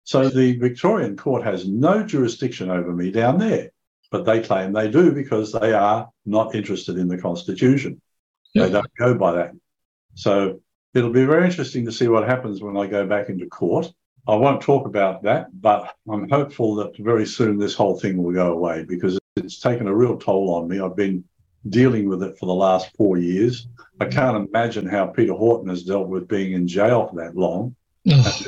So 0.03 0.29
the 0.29 0.57
Victorian 0.57 1.17
court 1.17 1.43
has 1.43 1.67
no 1.67 2.03
jurisdiction 2.03 2.69
over 2.69 2.93
me 2.93 3.12
down 3.12 3.39
there 3.39 3.71
but 4.11 4.25
they 4.25 4.41
claim 4.41 4.73
they 4.73 4.89
do 4.89 5.11
because 5.11 5.51
they 5.51 5.73
are 5.73 6.09
not 6.25 6.55
interested 6.55 6.97
in 6.97 7.07
the 7.07 7.17
Constitution. 7.17 8.01
Yep. 8.53 8.65
They 8.65 8.73
don't 8.73 8.95
go 8.97 9.13
by 9.13 9.33
that. 9.33 9.51
So 10.15 10.59
it'll 10.93 11.11
be 11.11 11.25
very 11.25 11.45
interesting 11.45 11.85
to 11.85 11.91
see 11.91 12.07
what 12.07 12.27
happens 12.27 12.61
when 12.61 12.77
I 12.77 12.87
go 12.87 13.05
back 13.05 13.29
into 13.29 13.45
court. 13.45 13.91
I 14.27 14.35
won't 14.35 14.61
talk 14.61 14.85
about 14.85 15.23
that, 15.23 15.47
but 15.61 15.95
I'm 16.11 16.29
hopeful 16.29 16.75
that 16.75 16.97
very 16.97 17.25
soon 17.25 17.57
this 17.57 17.73
whole 17.73 17.99
thing 17.99 18.21
will 18.21 18.33
go 18.33 18.51
away 18.51 18.83
because 18.83 19.19
it's 19.35 19.59
taken 19.59 19.87
a 19.87 19.95
real 19.95 20.17
toll 20.17 20.53
on 20.55 20.67
me. 20.67 20.79
I've 20.79 20.95
been 20.95 21.23
dealing 21.67 22.07
with 22.07 22.23
it 22.23 22.37
for 22.37 22.45
the 22.45 22.53
last 22.53 22.95
four 22.95 23.17
years. 23.17 23.67
I 23.99 24.05
can't 24.05 24.47
imagine 24.47 24.87
how 24.87 25.07
Peter 25.07 25.33
Horton 25.33 25.69
has 25.69 25.83
dealt 25.83 26.07
with 26.07 26.27
being 26.27 26.53
in 26.53 26.67
jail 26.67 27.07
for 27.07 27.15
that 27.17 27.35
long. 27.35 27.75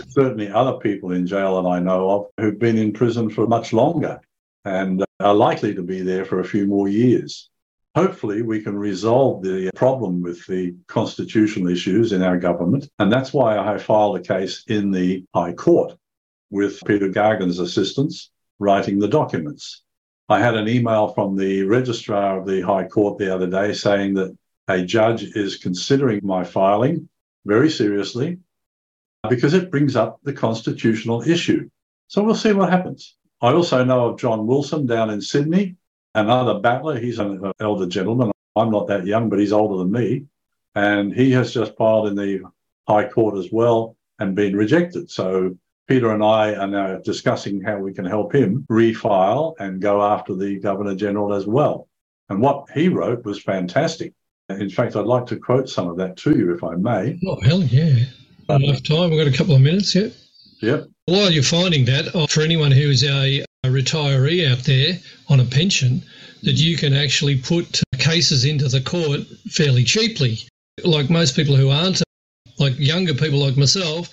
Certainly 0.10 0.50
other 0.50 0.74
people 0.74 1.12
in 1.12 1.28
jail 1.28 1.62
that 1.62 1.68
I 1.68 1.80
know 1.80 2.10
of 2.10 2.28
who've 2.38 2.58
been 2.58 2.78
in 2.78 2.94
prison 2.94 3.30
for 3.30 3.46
much 3.48 3.74
longer 3.74 4.20
and 4.66 5.04
are 5.20 5.34
likely 5.34 5.74
to 5.76 5.84
be 5.84 6.02
there 6.02 6.26
for 6.26 6.40
a 6.40 6.46
few 6.46 6.68
more 6.68 6.88
years. 6.88 7.50
Hopefully, 7.96 8.42
we 8.42 8.62
can 8.62 8.78
resolve 8.78 9.44
the 9.44 9.70
problem 9.76 10.22
with 10.22 10.46
the 10.48 10.74
constitutional 10.88 11.70
issues 11.70 12.14
in 12.14 12.24
our 12.24 12.38
government. 12.38 12.90
And 13.00 13.12
that's 13.12 13.34
why 13.34 13.58
I 13.58 13.78
filed 13.78 14.18
a 14.18 14.24
case 14.24 14.64
in 14.68 14.92
the 14.92 15.26
High 15.36 15.54
Court 15.54 15.94
with 16.50 16.82
Peter 16.86 17.10
Gargan's 17.10 17.60
assistance 17.60 18.32
writing 18.60 19.00
the 19.00 19.08
documents. 19.08 19.84
I 20.30 20.40
had 20.40 20.56
an 20.56 20.70
email 20.70 21.10
from 21.10 21.36
the 21.36 21.64
registrar 21.64 22.40
of 22.40 22.48
the 22.48 22.62
High 22.62 22.86
Court 22.86 23.18
the 23.18 23.34
other 23.34 23.48
day 23.48 23.74
saying 23.74 24.14
that 24.14 24.38
a 24.70 24.86
judge 24.86 25.24
is 25.24 25.58
considering 25.58 26.22
my 26.24 26.46
filing 26.46 27.10
very 27.46 27.70
seriously 27.70 28.38
because 29.30 29.54
it 29.54 29.72
brings 29.72 29.96
up 29.96 30.20
the 30.24 30.34
constitutional 30.34 31.22
issue. 31.24 31.70
So 32.08 32.24
we'll 32.24 32.36
see 32.36 32.54
what 32.54 32.70
happens. 32.70 33.16
I 33.42 33.54
also 33.54 33.84
know 33.84 34.08
of 34.08 34.20
John 34.20 34.46
Wilson 34.46 34.86
down 34.86 35.10
in 35.10 35.20
Sydney, 35.22 35.76
another 36.14 36.60
battler. 36.60 37.00
He's 37.00 37.18
an 37.20 37.52
elder 37.60 37.88
gentleman. 37.88 38.32
I'm 38.56 38.70
not 38.70 38.88
that 38.88 39.06
young, 39.06 39.30
but 39.30 39.40
he's 39.40 39.54
older 39.54 39.78
than 39.84 39.92
me. 39.92 40.26
And 40.76 41.14
he 41.14 41.32
has 41.32 41.54
just 41.54 41.76
filed 41.76 42.08
in 42.08 42.16
the 42.16 42.44
High 42.88 43.08
Court 43.08 43.38
as 43.38 43.52
well 43.52 43.96
and 44.20 44.36
been 44.36 44.56
rejected. 44.56 45.10
So 45.10 45.58
Peter 45.88 46.14
and 46.14 46.24
I 46.24 46.54
are 46.54 46.68
now 46.68 46.98
discussing 46.98 47.62
how 47.62 47.78
we 47.80 47.94
can 47.94 48.06
help 48.06 48.34
him 48.34 48.66
refile 48.70 49.56
and 49.60 49.82
go 49.82 50.04
after 50.04 50.36
the 50.36 50.60
Governor 50.60 50.96
General 50.96 51.34
as 51.34 51.48
well. 51.48 51.88
And 52.30 52.42
what 52.42 52.70
he 52.74 52.88
wrote 52.88 53.26
was 53.26 53.42
fantastic. 53.42 54.14
In 54.50 54.70
fact, 54.70 54.96
I'd 54.96 55.06
like 55.06 55.26
to 55.28 55.38
quote 55.38 55.68
some 55.68 55.90
of 55.90 55.98
that 55.98 56.16
to 56.18 56.38
you, 56.38 56.54
if 56.54 56.64
I 56.64 56.76
may. 56.76 57.20
Oh, 57.26 57.40
hell 57.42 57.64
yeah. 57.64 58.06
Enough 58.50 58.84
time. 58.84 59.10
We've 59.10 59.24
got 59.24 59.34
a 59.34 59.38
couple 59.38 59.56
of 59.56 59.62
minutes 59.62 59.96
yet. 59.96 60.14
Yep. 60.62 60.90
While 61.06 61.32
you're 61.32 61.44
finding 61.44 61.86
that, 61.86 62.16
uh, 62.16 62.28
for 62.28 62.42
anyone 62.42 62.72
who 62.72 62.90
is 62.90 63.04
a, 63.04 63.44
a 63.64 63.68
retiree 63.68 64.50
out 64.50 64.60
there 64.60 65.00
on 65.28 65.40
a 65.40 65.46
pension, 65.46 66.04
that 66.44 66.54
you 66.54 66.78
can 66.78 66.94
actually 66.94 67.38
put 67.38 67.82
cases 67.98 68.46
into 68.46 68.68
the 68.68 68.82
court 68.82 69.22
fairly 69.50 69.84
cheaply. 69.84 70.40
Like 70.84 71.10
most 71.10 71.36
people 71.36 71.56
who 71.56 71.70
aren't, 71.70 72.02
like 72.60 72.78
younger 72.80 73.14
people 73.14 73.40
like 73.40 73.58
myself, 73.58 74.10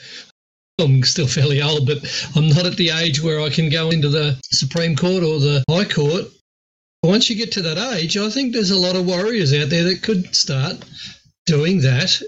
I'm 0.80 1.02
still 1.02 1.26
fairly 1.26 1.60
old, 1.60 1.86
but 1.86 1.98
I'm 2.36 2.48
not 2.48 2.66
at 2.66 2.76
the 2.76 2.90
age 2.90 3.22
where 3.22 3.40
I 3.40 3.50
can 3.50 3.68
go 3.68 3.90
into 3.90 4.08
the 4.08 4.38
Supreme 4.44 4.96
Court 4.96 5.22
or 5.22 5.40
the 5.40 5.64
High 5.68 5.84
Court. 5.84 6.26
Once 7.02 7.28
you 7.28 7.36
get 7.36 7.52
to 7.52 7.62
that 7.62 7.78
age, 7.96 8.16
I 8.16 8.30
think 8.30 8.52
there's 8.52 8.70
a 8.70 8.78
lot 8.78 8.96
of 8.96 9.06
warriors 9.06 9.52
out 9.52 9.70
there 9.70 9.84
that 9.84 10.02
could 10.02 10.34
start 10.34 10.84
doing 11.46 11.80
that 11.80 12.20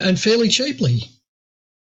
and 0.00 0.18
fairly 0.18 0.48
cheaply. 0.48 1.02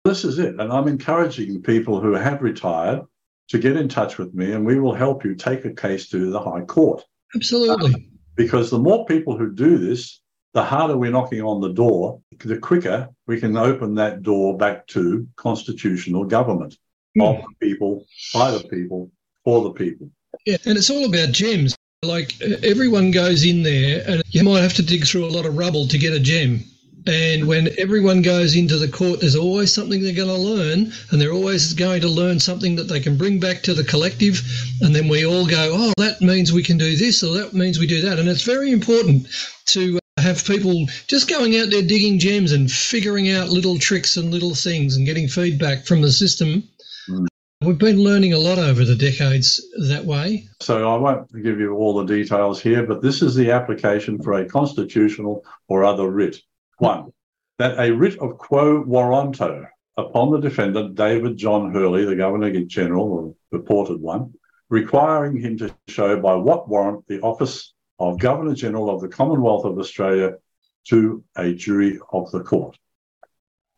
This 0.08 0.24
is 0.24 0.40
it. 0.40 0.60
And 0.60 0.72
I'm 0.72 0.88
encouraging 0.88 1.62
people 1.62 2.00
who 2.00 2.14
have 2.14 2.42
retired 2.42 3.02
to 3.50 3.60
get 3.60 3.76
in 3.76 3.90
touch 3.90 4.18
with 4.18 4.34
me 4.34 4.54
and 4.54 4.66
we 4.66 4.80
will 4.80 4.94
help 4.94 5.24
you 5.24 5.36
take 5.36 5.66
a 5.66 5.74
case 5.74 6.10
to 6.10 6.30
the 6.30 6.40
High 6.40 6.62
Court. 6.62 7.04
Absolutely. 7.36 7.94
Um, 7.94 8.08
because 8.36 8.70
the 8.70 8.80
more 8.80 9.06
people 9.06 9.38
who 9.38 9.52
do 9.52 9.78
this, 9.78 10.22
the 10.54 10.64
harder 10.64 10.98
we're 10.98 11.12
knocking 11.12 11.42
on 11.42 11.62
the 11.62 11.74
door, 11.74 12.22
the 12.40 12.58
quicker 12.58 13.10
we 13.26 13.40
can 13.40 13.58
open 13.58 13.96
that 13.96 14.24
door 14.24 14.58
back 14.58 14.88
to 14.88 15.28
constitutional 15.36 16.24
government 16.24 16.78
mm. 17.18 17.38
of 17.38 17.44
the 17.44 17.68
people, 17.68 18.06
by 18.34 18.52
the 18.52 18.64
people, 18.70 19.12
for 19.44 19.64
the 19.64 19.72
people. 19.72 20.10
Yeah, 20.46 20.58
and 20.66 20.78
it's 20.78 20.90
all 20.90 21.06
about 21.06 21.32
gems. 21.32 21.76
Like 22.04 22.40
everyone 22.42 23.12
goes 23.12 23.44
in 23.44 23.64
there, 23.64 24.04
and 24.08 24.24
you 24.30 24.44
might 24.44 24.62
have 24.62 24.74
to 24.76 24.84
dig 24.84 25.06
through 25.06 25.26
a 25.26 25.34
lot 25.34 25.46
of 25.46 25.58
rubble 25.58 25.88
to 25.88 25.98
get 25.98 26.14
a 26.14 26.20
gem. 26.20 26.64
And 27.08 27.48
when 27.48 27.70
everyone 27.78 28.22
goes 28.22 28.56
into 28.56 28.78
the 28.78 28.90
court, 28.90 29.22
there's 29.22 29.36
always 29.36 29.74
something 29.74 30.04
they're 30.04 30.14
going 30.14 30.28
to 30.28 30.34
learn, 30.34 30.92
and 31.10 31.22
they're 31.22 31.32
always 31.32 31.74
going 31.74 32.02
to 32.02 32.10
learn 32.10 32.40
something 32.40 32.76
that 32.76 32.90
they 32.90 33.00
can 33.00 33.18
bring 33.18 33.40
back 33.40 33.64
to 33.64 33.74
the 33.74 33.86
collective. 33.86 34.42
And 34.82 34.94
then 34.94 35.08
we 35.08 35.26
all 35.26 35.46
go, 35.46 35.72
oh, 35.74 35.94
that 35.98 36.20
means 36.20 36.52
we 36.52 36.64
can 36.64 36.78
do 36.78 36.98
this, 36.98 37.24
or 37.24 37.34
that 37.36 37.54
means 37.54 37.80
we 37.80 37.88
do 37.88 38.02
that. 38.02 38.20
And 38.20 38.28
it's 38.28 38.44
very 38.44 38.72
important 38.72 39.28
to 39.68 40.00
have 40.18 40.44
people 40.44 40.86
just 41.08 41.30
going 41.30 41.58
out 41.58 41.70
there 41.70 41.82
digging 41.82 42.20
gems 42.20 42.52
and 42.52 42.70
figuring 42.70 43.32
out 43.32 43.50
little 43.50 43.80
tricks 43.80 44.18
and 44.18 44.32
little 44.32 44.56
things 44.56 44.98
and 44.98 45.06
getting 45.06 45.30
feedback 45.30 45.86
from 45.86 46.02
the 46.02 46.12
system. 46.12 46.64
Mm. 47.08 47.28
We've 47.62 47.78
been 47.78 48.04
learning 48.04 48.34
a 48.34 48.38
lot 48.38 48.60
over 48.60 48.84
the 48.84 48.96
decades 48.96 49.66
that 49.88 50.06
way. 50.06 50.48
So 50.62 50.94
I 50.94 50.98
won't 50.98 51.32
give 51.44 51.60
you 51.60 51.76
all 51.76 51.94
the 51.94 52.06
details 52.06 52.62
here, 52.62 52.86
but 52.86 53.02
this 53.02 53.22
is 53.22 53.34
the 53.34 53.52
application 53.52 54.22
for 54.22 54.34
a 54.34 54.46
constitutional 54.46 55.46
or 55.68 55.84
other 55.84 56.10
writ. 56.10 56.38
One, 56.78 57.12
that 57.58 57.80
a 57.80 57.92
writ 57.92 58.20
of 58.20 58.38
quo 58.38 58.84
warranto 58.84 59.68
upon 59.98 60.32
the 60.32 60.40
defendant, 60.40 60.94
David 60.94 61.36
John 61.36 61.74
Hurley, 61.74 62.06
the 62.06 62.16
Governor 62.16 62.52
General, 62.66 63.12
or 63.12 63.36
purported 63.52 64.00
one, 64.00 64.36
requiring 64.70 65.38
him 65.38 65.58
to 65.58 65.74
show 65.88 66.20
by 66.20 66.36
what 66.36 66.70
warrant 66.70 67.08
the 67.08 67.20
office 67.22 67.74
of 67.98 68.20
Governor 68.20 68.54
General 68.54 68.92
of 68.92 69.02
the 69.02 69.08
Commonwealth 69.08 69.66
of 69.66 69.80
Australia 69.80 70.36
to 70.90 71.24
a 71.36 71.54
jury 71.54 72.00
of 72.14 72.30
the 72.30 72.42
court. 72.42 72.78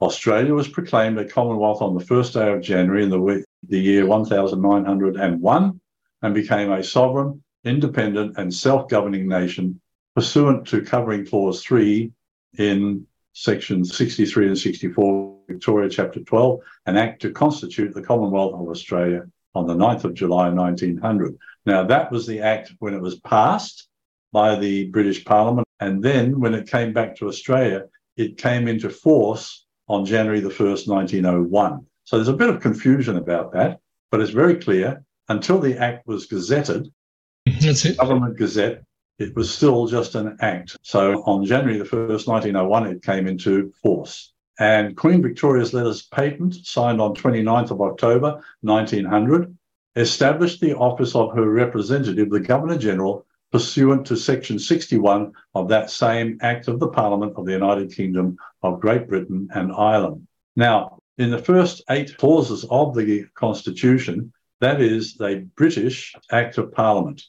Australia 0.01 0.53
was 0.53 0.67
proclaimed 0.67 1.17
a 1.19 1.25
Commonwealth 1.25 1.81
on 1.81 1.97
the 1.97 2.05
first 2.05 2.33
day 2.33 2.51
of 2.51 2.61
January 2.61 3.03
in 3.03 3.09
the, 3.09 3.45
the 3.67 3.79
year 3.79 4.05
1901 4.05 5.81
and 6.21 6.33
became 6.33 6.71
a 6.71 6.83
sovereign, 6.83 7.41
independent, 7.63 8.37
and 8.37 8.53
self 8.53 8.89
governing 8.89 9.27
nation 9.27 9.79
pursuant 10.15 10.67
to 10.67 10.81
covering 10.81 11.25
clause 11.25 11.63
3 11.63 12.11
in 12.57 13.05
sections 13.33 13.95
63 13.95 14.47
and 14.47 14.57
64, 14.57 15.37
Victoria 15.47 15.89
Chapter 15.89 16.21
12, 16.21 16.59
an 16.87 16.97
act 16.97 17.21
to 17.21 17.31
constitute 17.31 17.93
the 17.93 18.01
Commonwealth 18.01 18.53
of 18.53 18.69
Australia 18.69 19.27
on 19.55 19.67
the 19.67 19.75
9th 19.75 20.03
of 20.03 20.13
July 20.13 20.49
1900. 20.49 21.37
Now, 21.65 21.83
that 21.85 22.11
was 22.11 22.27
the 22.27 22.41
act 22.41 22.73
when 22.79 22.93
it 22.93 23.01
was 23.01 23.19
passed 23.19 23.87
by 24.31 24.55
the 24.55 24.87
British 24.87 25.25
Parliament. 25.25 25.67
And 25.79 26.03
then 26.03 26.39
when 26.39 26.53
it 26.53 26.69
came 26.69 26.93
back 26.93 27.15
to 27.17 27.27
Australia, 27.27 27.85
it 28.17 28.37
came 28.37 28.67
into 28.67 28.89
force 28.89 29.65
on 29.87 30.05
January 30.05 30.39
the 30.39 30.49
1st, 30.49 30.87
1901. 30.87 31.85
So 32.03 32.17
there's 32.17 32.27
a 32.27 32.33
bit 32.33 32.49
of 32.49 32.61
confusion 32.61 33.17
about 33.17 33.53
that, 33.53 33.79
but 34.11 34.21
it's 34.21 34.31
very 34.31 34.55
clear 34.55 35.03
until 35.29 35.59
the 35.59 35.77
act 35.77 36.07
was 36.07 36.27
gazetted, 36.27 36.91
mm-hmm, 37.47 37.65
That's 37.65 37.85
it. 37.85 37.97
government 37.97 38.37
gazette, 38.37 38.83
it 39.19 39.35
was 39.35 39.53
still 39.53 39.85
just 39.85 40.15
an 40.15 40.37
act. 40.39 40.77
So 40.81 41.21
on 41.23 41.45
January 41.45 41.77
the 41.77 41.83
1st, 41.83 42.25
1901, 42.25 42.87
it 42.87 43.03
came 43.03 43.27
into 43.27 43.73
force. 43.83 44.33
And 44.57 44.95
Queen 44.95 45.21
Victoria's 45.21 45.73
letters 45.73 46.03
patent, 46.03 46.55
signed 46.65 47.01
on 47.01 47.15
29th 47.15 47.71
of 47.71 47.81
October 47.81 48.41
1900, 48.61 49.55
established 49.95 50.61
the 50.61 50.75
office 50.75 51.15
of 51.15 51.35
her 51.35 51.49
representative, 51.49 52.29
the 52.29 52.39
Governor 52.39 52.77
General, 52.77 53.25
pursuant 53.51 54.05
to 54.07 54.15
Section 54.15 54.57
61 54.57 55.33
of 55.53 55.67
that 55.69 55.89
same 55.89 56.37
Act 56.41 56.67
of 56.67 56.79
the 56.79 56.87
Parliament 56.87 57.33
of 57.35 57.45
the 57.45 57.51
United 57.51 57.93
Kingdom 57.93 58.37
of 58.61 58.79
Great 58.79 59.07
Britain 59.07 59.49
and 59.53 59.71
Ireland. 59.71 60.27
Now, 60.55 60.99
in 61.17 61.31
the 61.31 61.39
first 61.39 61.83
eight 61.89 62.15
clauses 62.17 62.65
of 62.69 62.95
the 62.95 63.25
Constitution, 63.33 64.31
that 64.61 64.81
is 64.81 65.19
a 65.19 65.39
British 65.55 66.15
Act 66.31 66.57
of 66.57 66.71
Parliament 66.71 67.23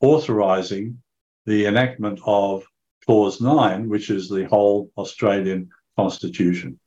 authorising 0.00 1.02
the 1.46 1.66
enactment 1.66 2.20
of 2.26 2.64
Clause 3.06 3.40
9, 3.40 3.88
which 3.88 4.10
is 4.10 4.28
the 4.28 4.44
whole 4.46 4.90
Australian 4.98 5.70
Constitution. 5.96 6.78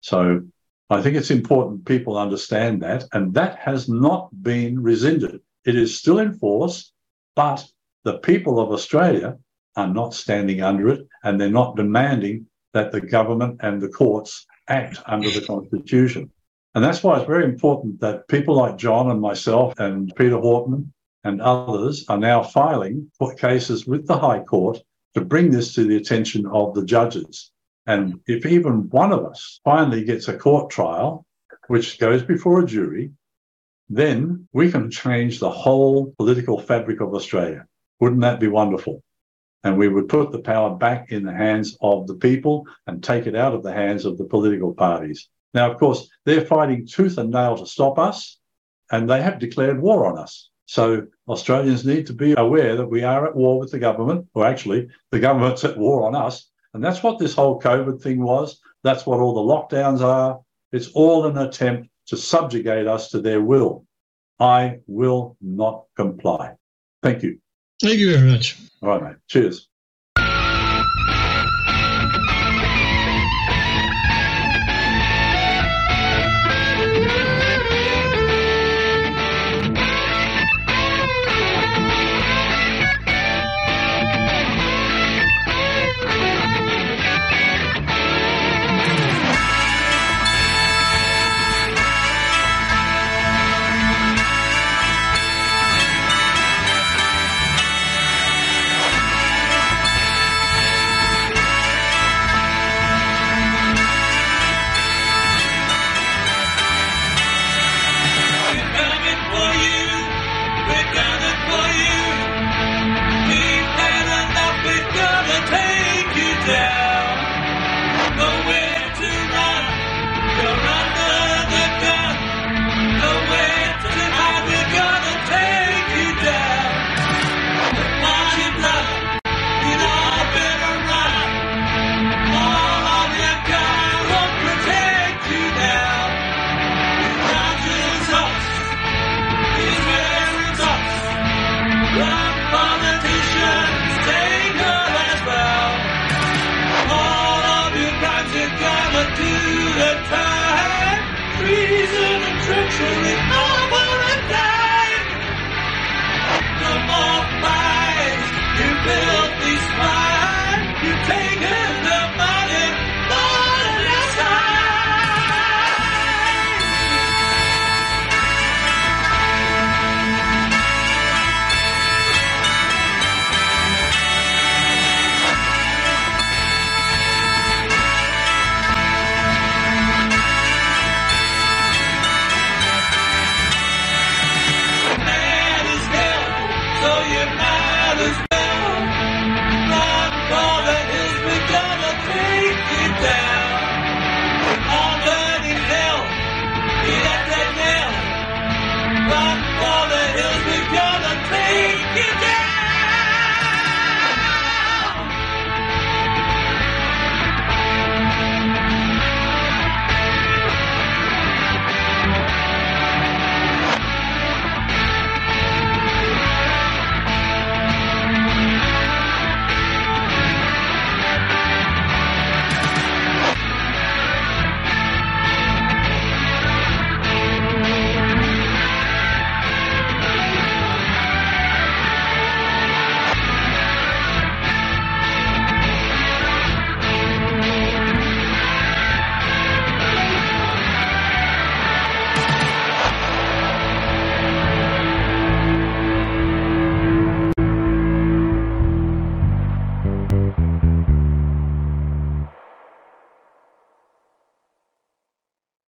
So 0.00 0.42
I 0.90 1.00
think 1.00 1.16
it's 1.16 1.30
important 1.30 1.86
people 1.86 2.18
understand 2.18 2.82
that, 2.82 3.04
and 3.12 3.32
that 3.34 3.58
has 3.58 3.88
not 3.88 4.28
been 4.42 4.82
rescinded. 4.82 5.40
It 5.64 5.76
is 5.76 5.96
still 5.96 6.18
in 6.18 6.34
force, 6.34 6.92
but 7.36 7.64
the 8.04 8.18
people 8.18 8.58
of 8.58 8.72
Australia 8.72 9.38
are 9.76 9.88
not 9.88 10.12
standing 10.14 10.60
under 10.62 10.88
it, 10.88 11.06
and 11.22 11.40
they're 11.40 11.48
not 11.48 11.76
demanding 11.76 12.46
that 12.74 12.90
the 12.90 13.00
government 13.00 13.60
and 13.62 13.80
the 13.80 13.88
courts 13.88 14.46
act 14.68 15.00
under 15.06 15.30
the 15.30 15.46
Constitution. 15.46 16.30
And 16.74 16.82
that's 16.82 17.02
why 17.02 17.18
it's 17.18 17.26
very 17.26 17.44
important 17.44 18.00
that 18.00 18.26
people 18.28 18.56
like 18.56 18.76
John 18.76 19.10
and 19.10 19.20
myself 19.20 19.78
and 19.78 20.12
Peter 20.16 20.38
Horton 20.38 20.92
and 21.24 21.40
others 21.40 22.04
are 22.08 22.18
now 22.18 22.42
filing 22.42 23.10
cases 23.38 23.86
with 23.86 24.06
the 24.06 24.18
High 24.18 24.40
Court 24.40 24.78
to 25.14 25.20
bring 25.20 25.50
this 25.50 25.74
to 25.74 25.84
the 25.84 25.96
attention 25.96 26.46
of 26.46 26.74
the 26.74 26.84
judges. 26.84 27.50
And 27.86 28.20
if 28.26 28.46
even 28.46 28.88
one 28.90 29.12
of 29.12 29.24
us 29.24 29.60
finally 29.64 30.04
gets 30.04 30.28
a 30.28 30.36
court 30.36 30.70
trial, 30.70 31.26
which 31.68 31.98
goes 31.98 32.22
before 32.22 32.60
a 32.60 32.66
jury, 32.66 33.12
then 33.88 34.48
we 34.52 34.70
can 34.70 34.90
change 34.90 35.38
the 35.38 35.50
whole 35.50 36.14
political 36.16 36.60
fabric 36.60 37.00
of 37.00 37.14
Australia. 37.14 37.66
Wouldn't 38.00 38.22
that 38.22 38.40
be 38.40 38.48
wonderful? 38.48 39.02
And 39.64 39.76
we 39.76 39.88
would 39.88 40.08
put 40.08 40.32
the 40.32 40.40
power 40.40 40.74
back 40.76 41.12
in 41.12 41.24
the 41.24 41.32
hands 41.32 41.76
of 41.80 42.06
the 42.06 42.16
people 42.16 42.66
and 42.86 43.02
take 43.02 43.26
it 43.26 43.36
out 43.36 43.54
of 43.54 43.62
the 43.62 43.72
hands 43.72 44.04
of 44.04 44.18
the 44.18 44.24
political 44.24 44.74
parties. 44.74 45.28
Now, 45.54 45.70
of 45.70 45.78
course, 45.78 46.08
they're 46.24 46.46
fighting 46.46 46.86
tooth 46.86 47.18
and 47.18 47.30
nail 47.30 47.56
to 47.56 47.66
stop 47.66 47.98
us, 47.98 48.38
and 48.90 49.08
they 49.08 49.22
have 49.22 49.38
declared 49.38 49.80
war 49.80 50.06
on 50.06 50.18
us. 50.18 50.50
So 50.66 51.06
Australians 51.28 51.84
need 51.84 52.06
to 52.06 52.12
be 52.12 52.34
aware 52.36 52.76
that 52.76 52.86
we 52.86 53.02
are 53.02 53.26
at 53.26 53.36
war 53.36 53.58
with 53.58 53.70
the 53.70 53.78
government, 53.78 54.26
or 54.34 54.46
actually, 54.46 54.88
the 55.10 55.20
government's 55.20 55.64
at 55.64 55.76
war 55.76 56.06
on 56.06 56.14
us. 56.14 56.48
And 56.74 56.82
that's 56.82 57.02
what 57.02 57.18
this 57.18 57.34
whole 57.34 57.60
COVID 57.60 58.00
thing 58.00 58.22
was. 58.22 58.60
That's 58.82 59.06
what 59.06 59.20
all 59.20 59.34
the 59.34 59.40
lockdowns 59.76 60.00
are. 60.00 60.40
It's 60.72 60.88
all 60.92 61.26
an 61.26 61.36
attempt 61.36 61.88
to 62.06 62.16
subjugate 62.16 62.86
us 62.86 63.10
to 63.10 63.20
their 63.20 63.40
will. 63.40 63.86
I 64.40 64.80
will 64.86 65.36
not 65.40 65.84
comply. 65.96 66.54
Thank 67.02 67.22
you. 67.22 67.38
Thank 67.80 67.98
you 67.98 68.16
very 68.16 68.30
much. 68.30 68.58
All 68.82 68.88
right, 68.88 69.02
mate. 69.02 69.16
Cheers. 69.28 69.68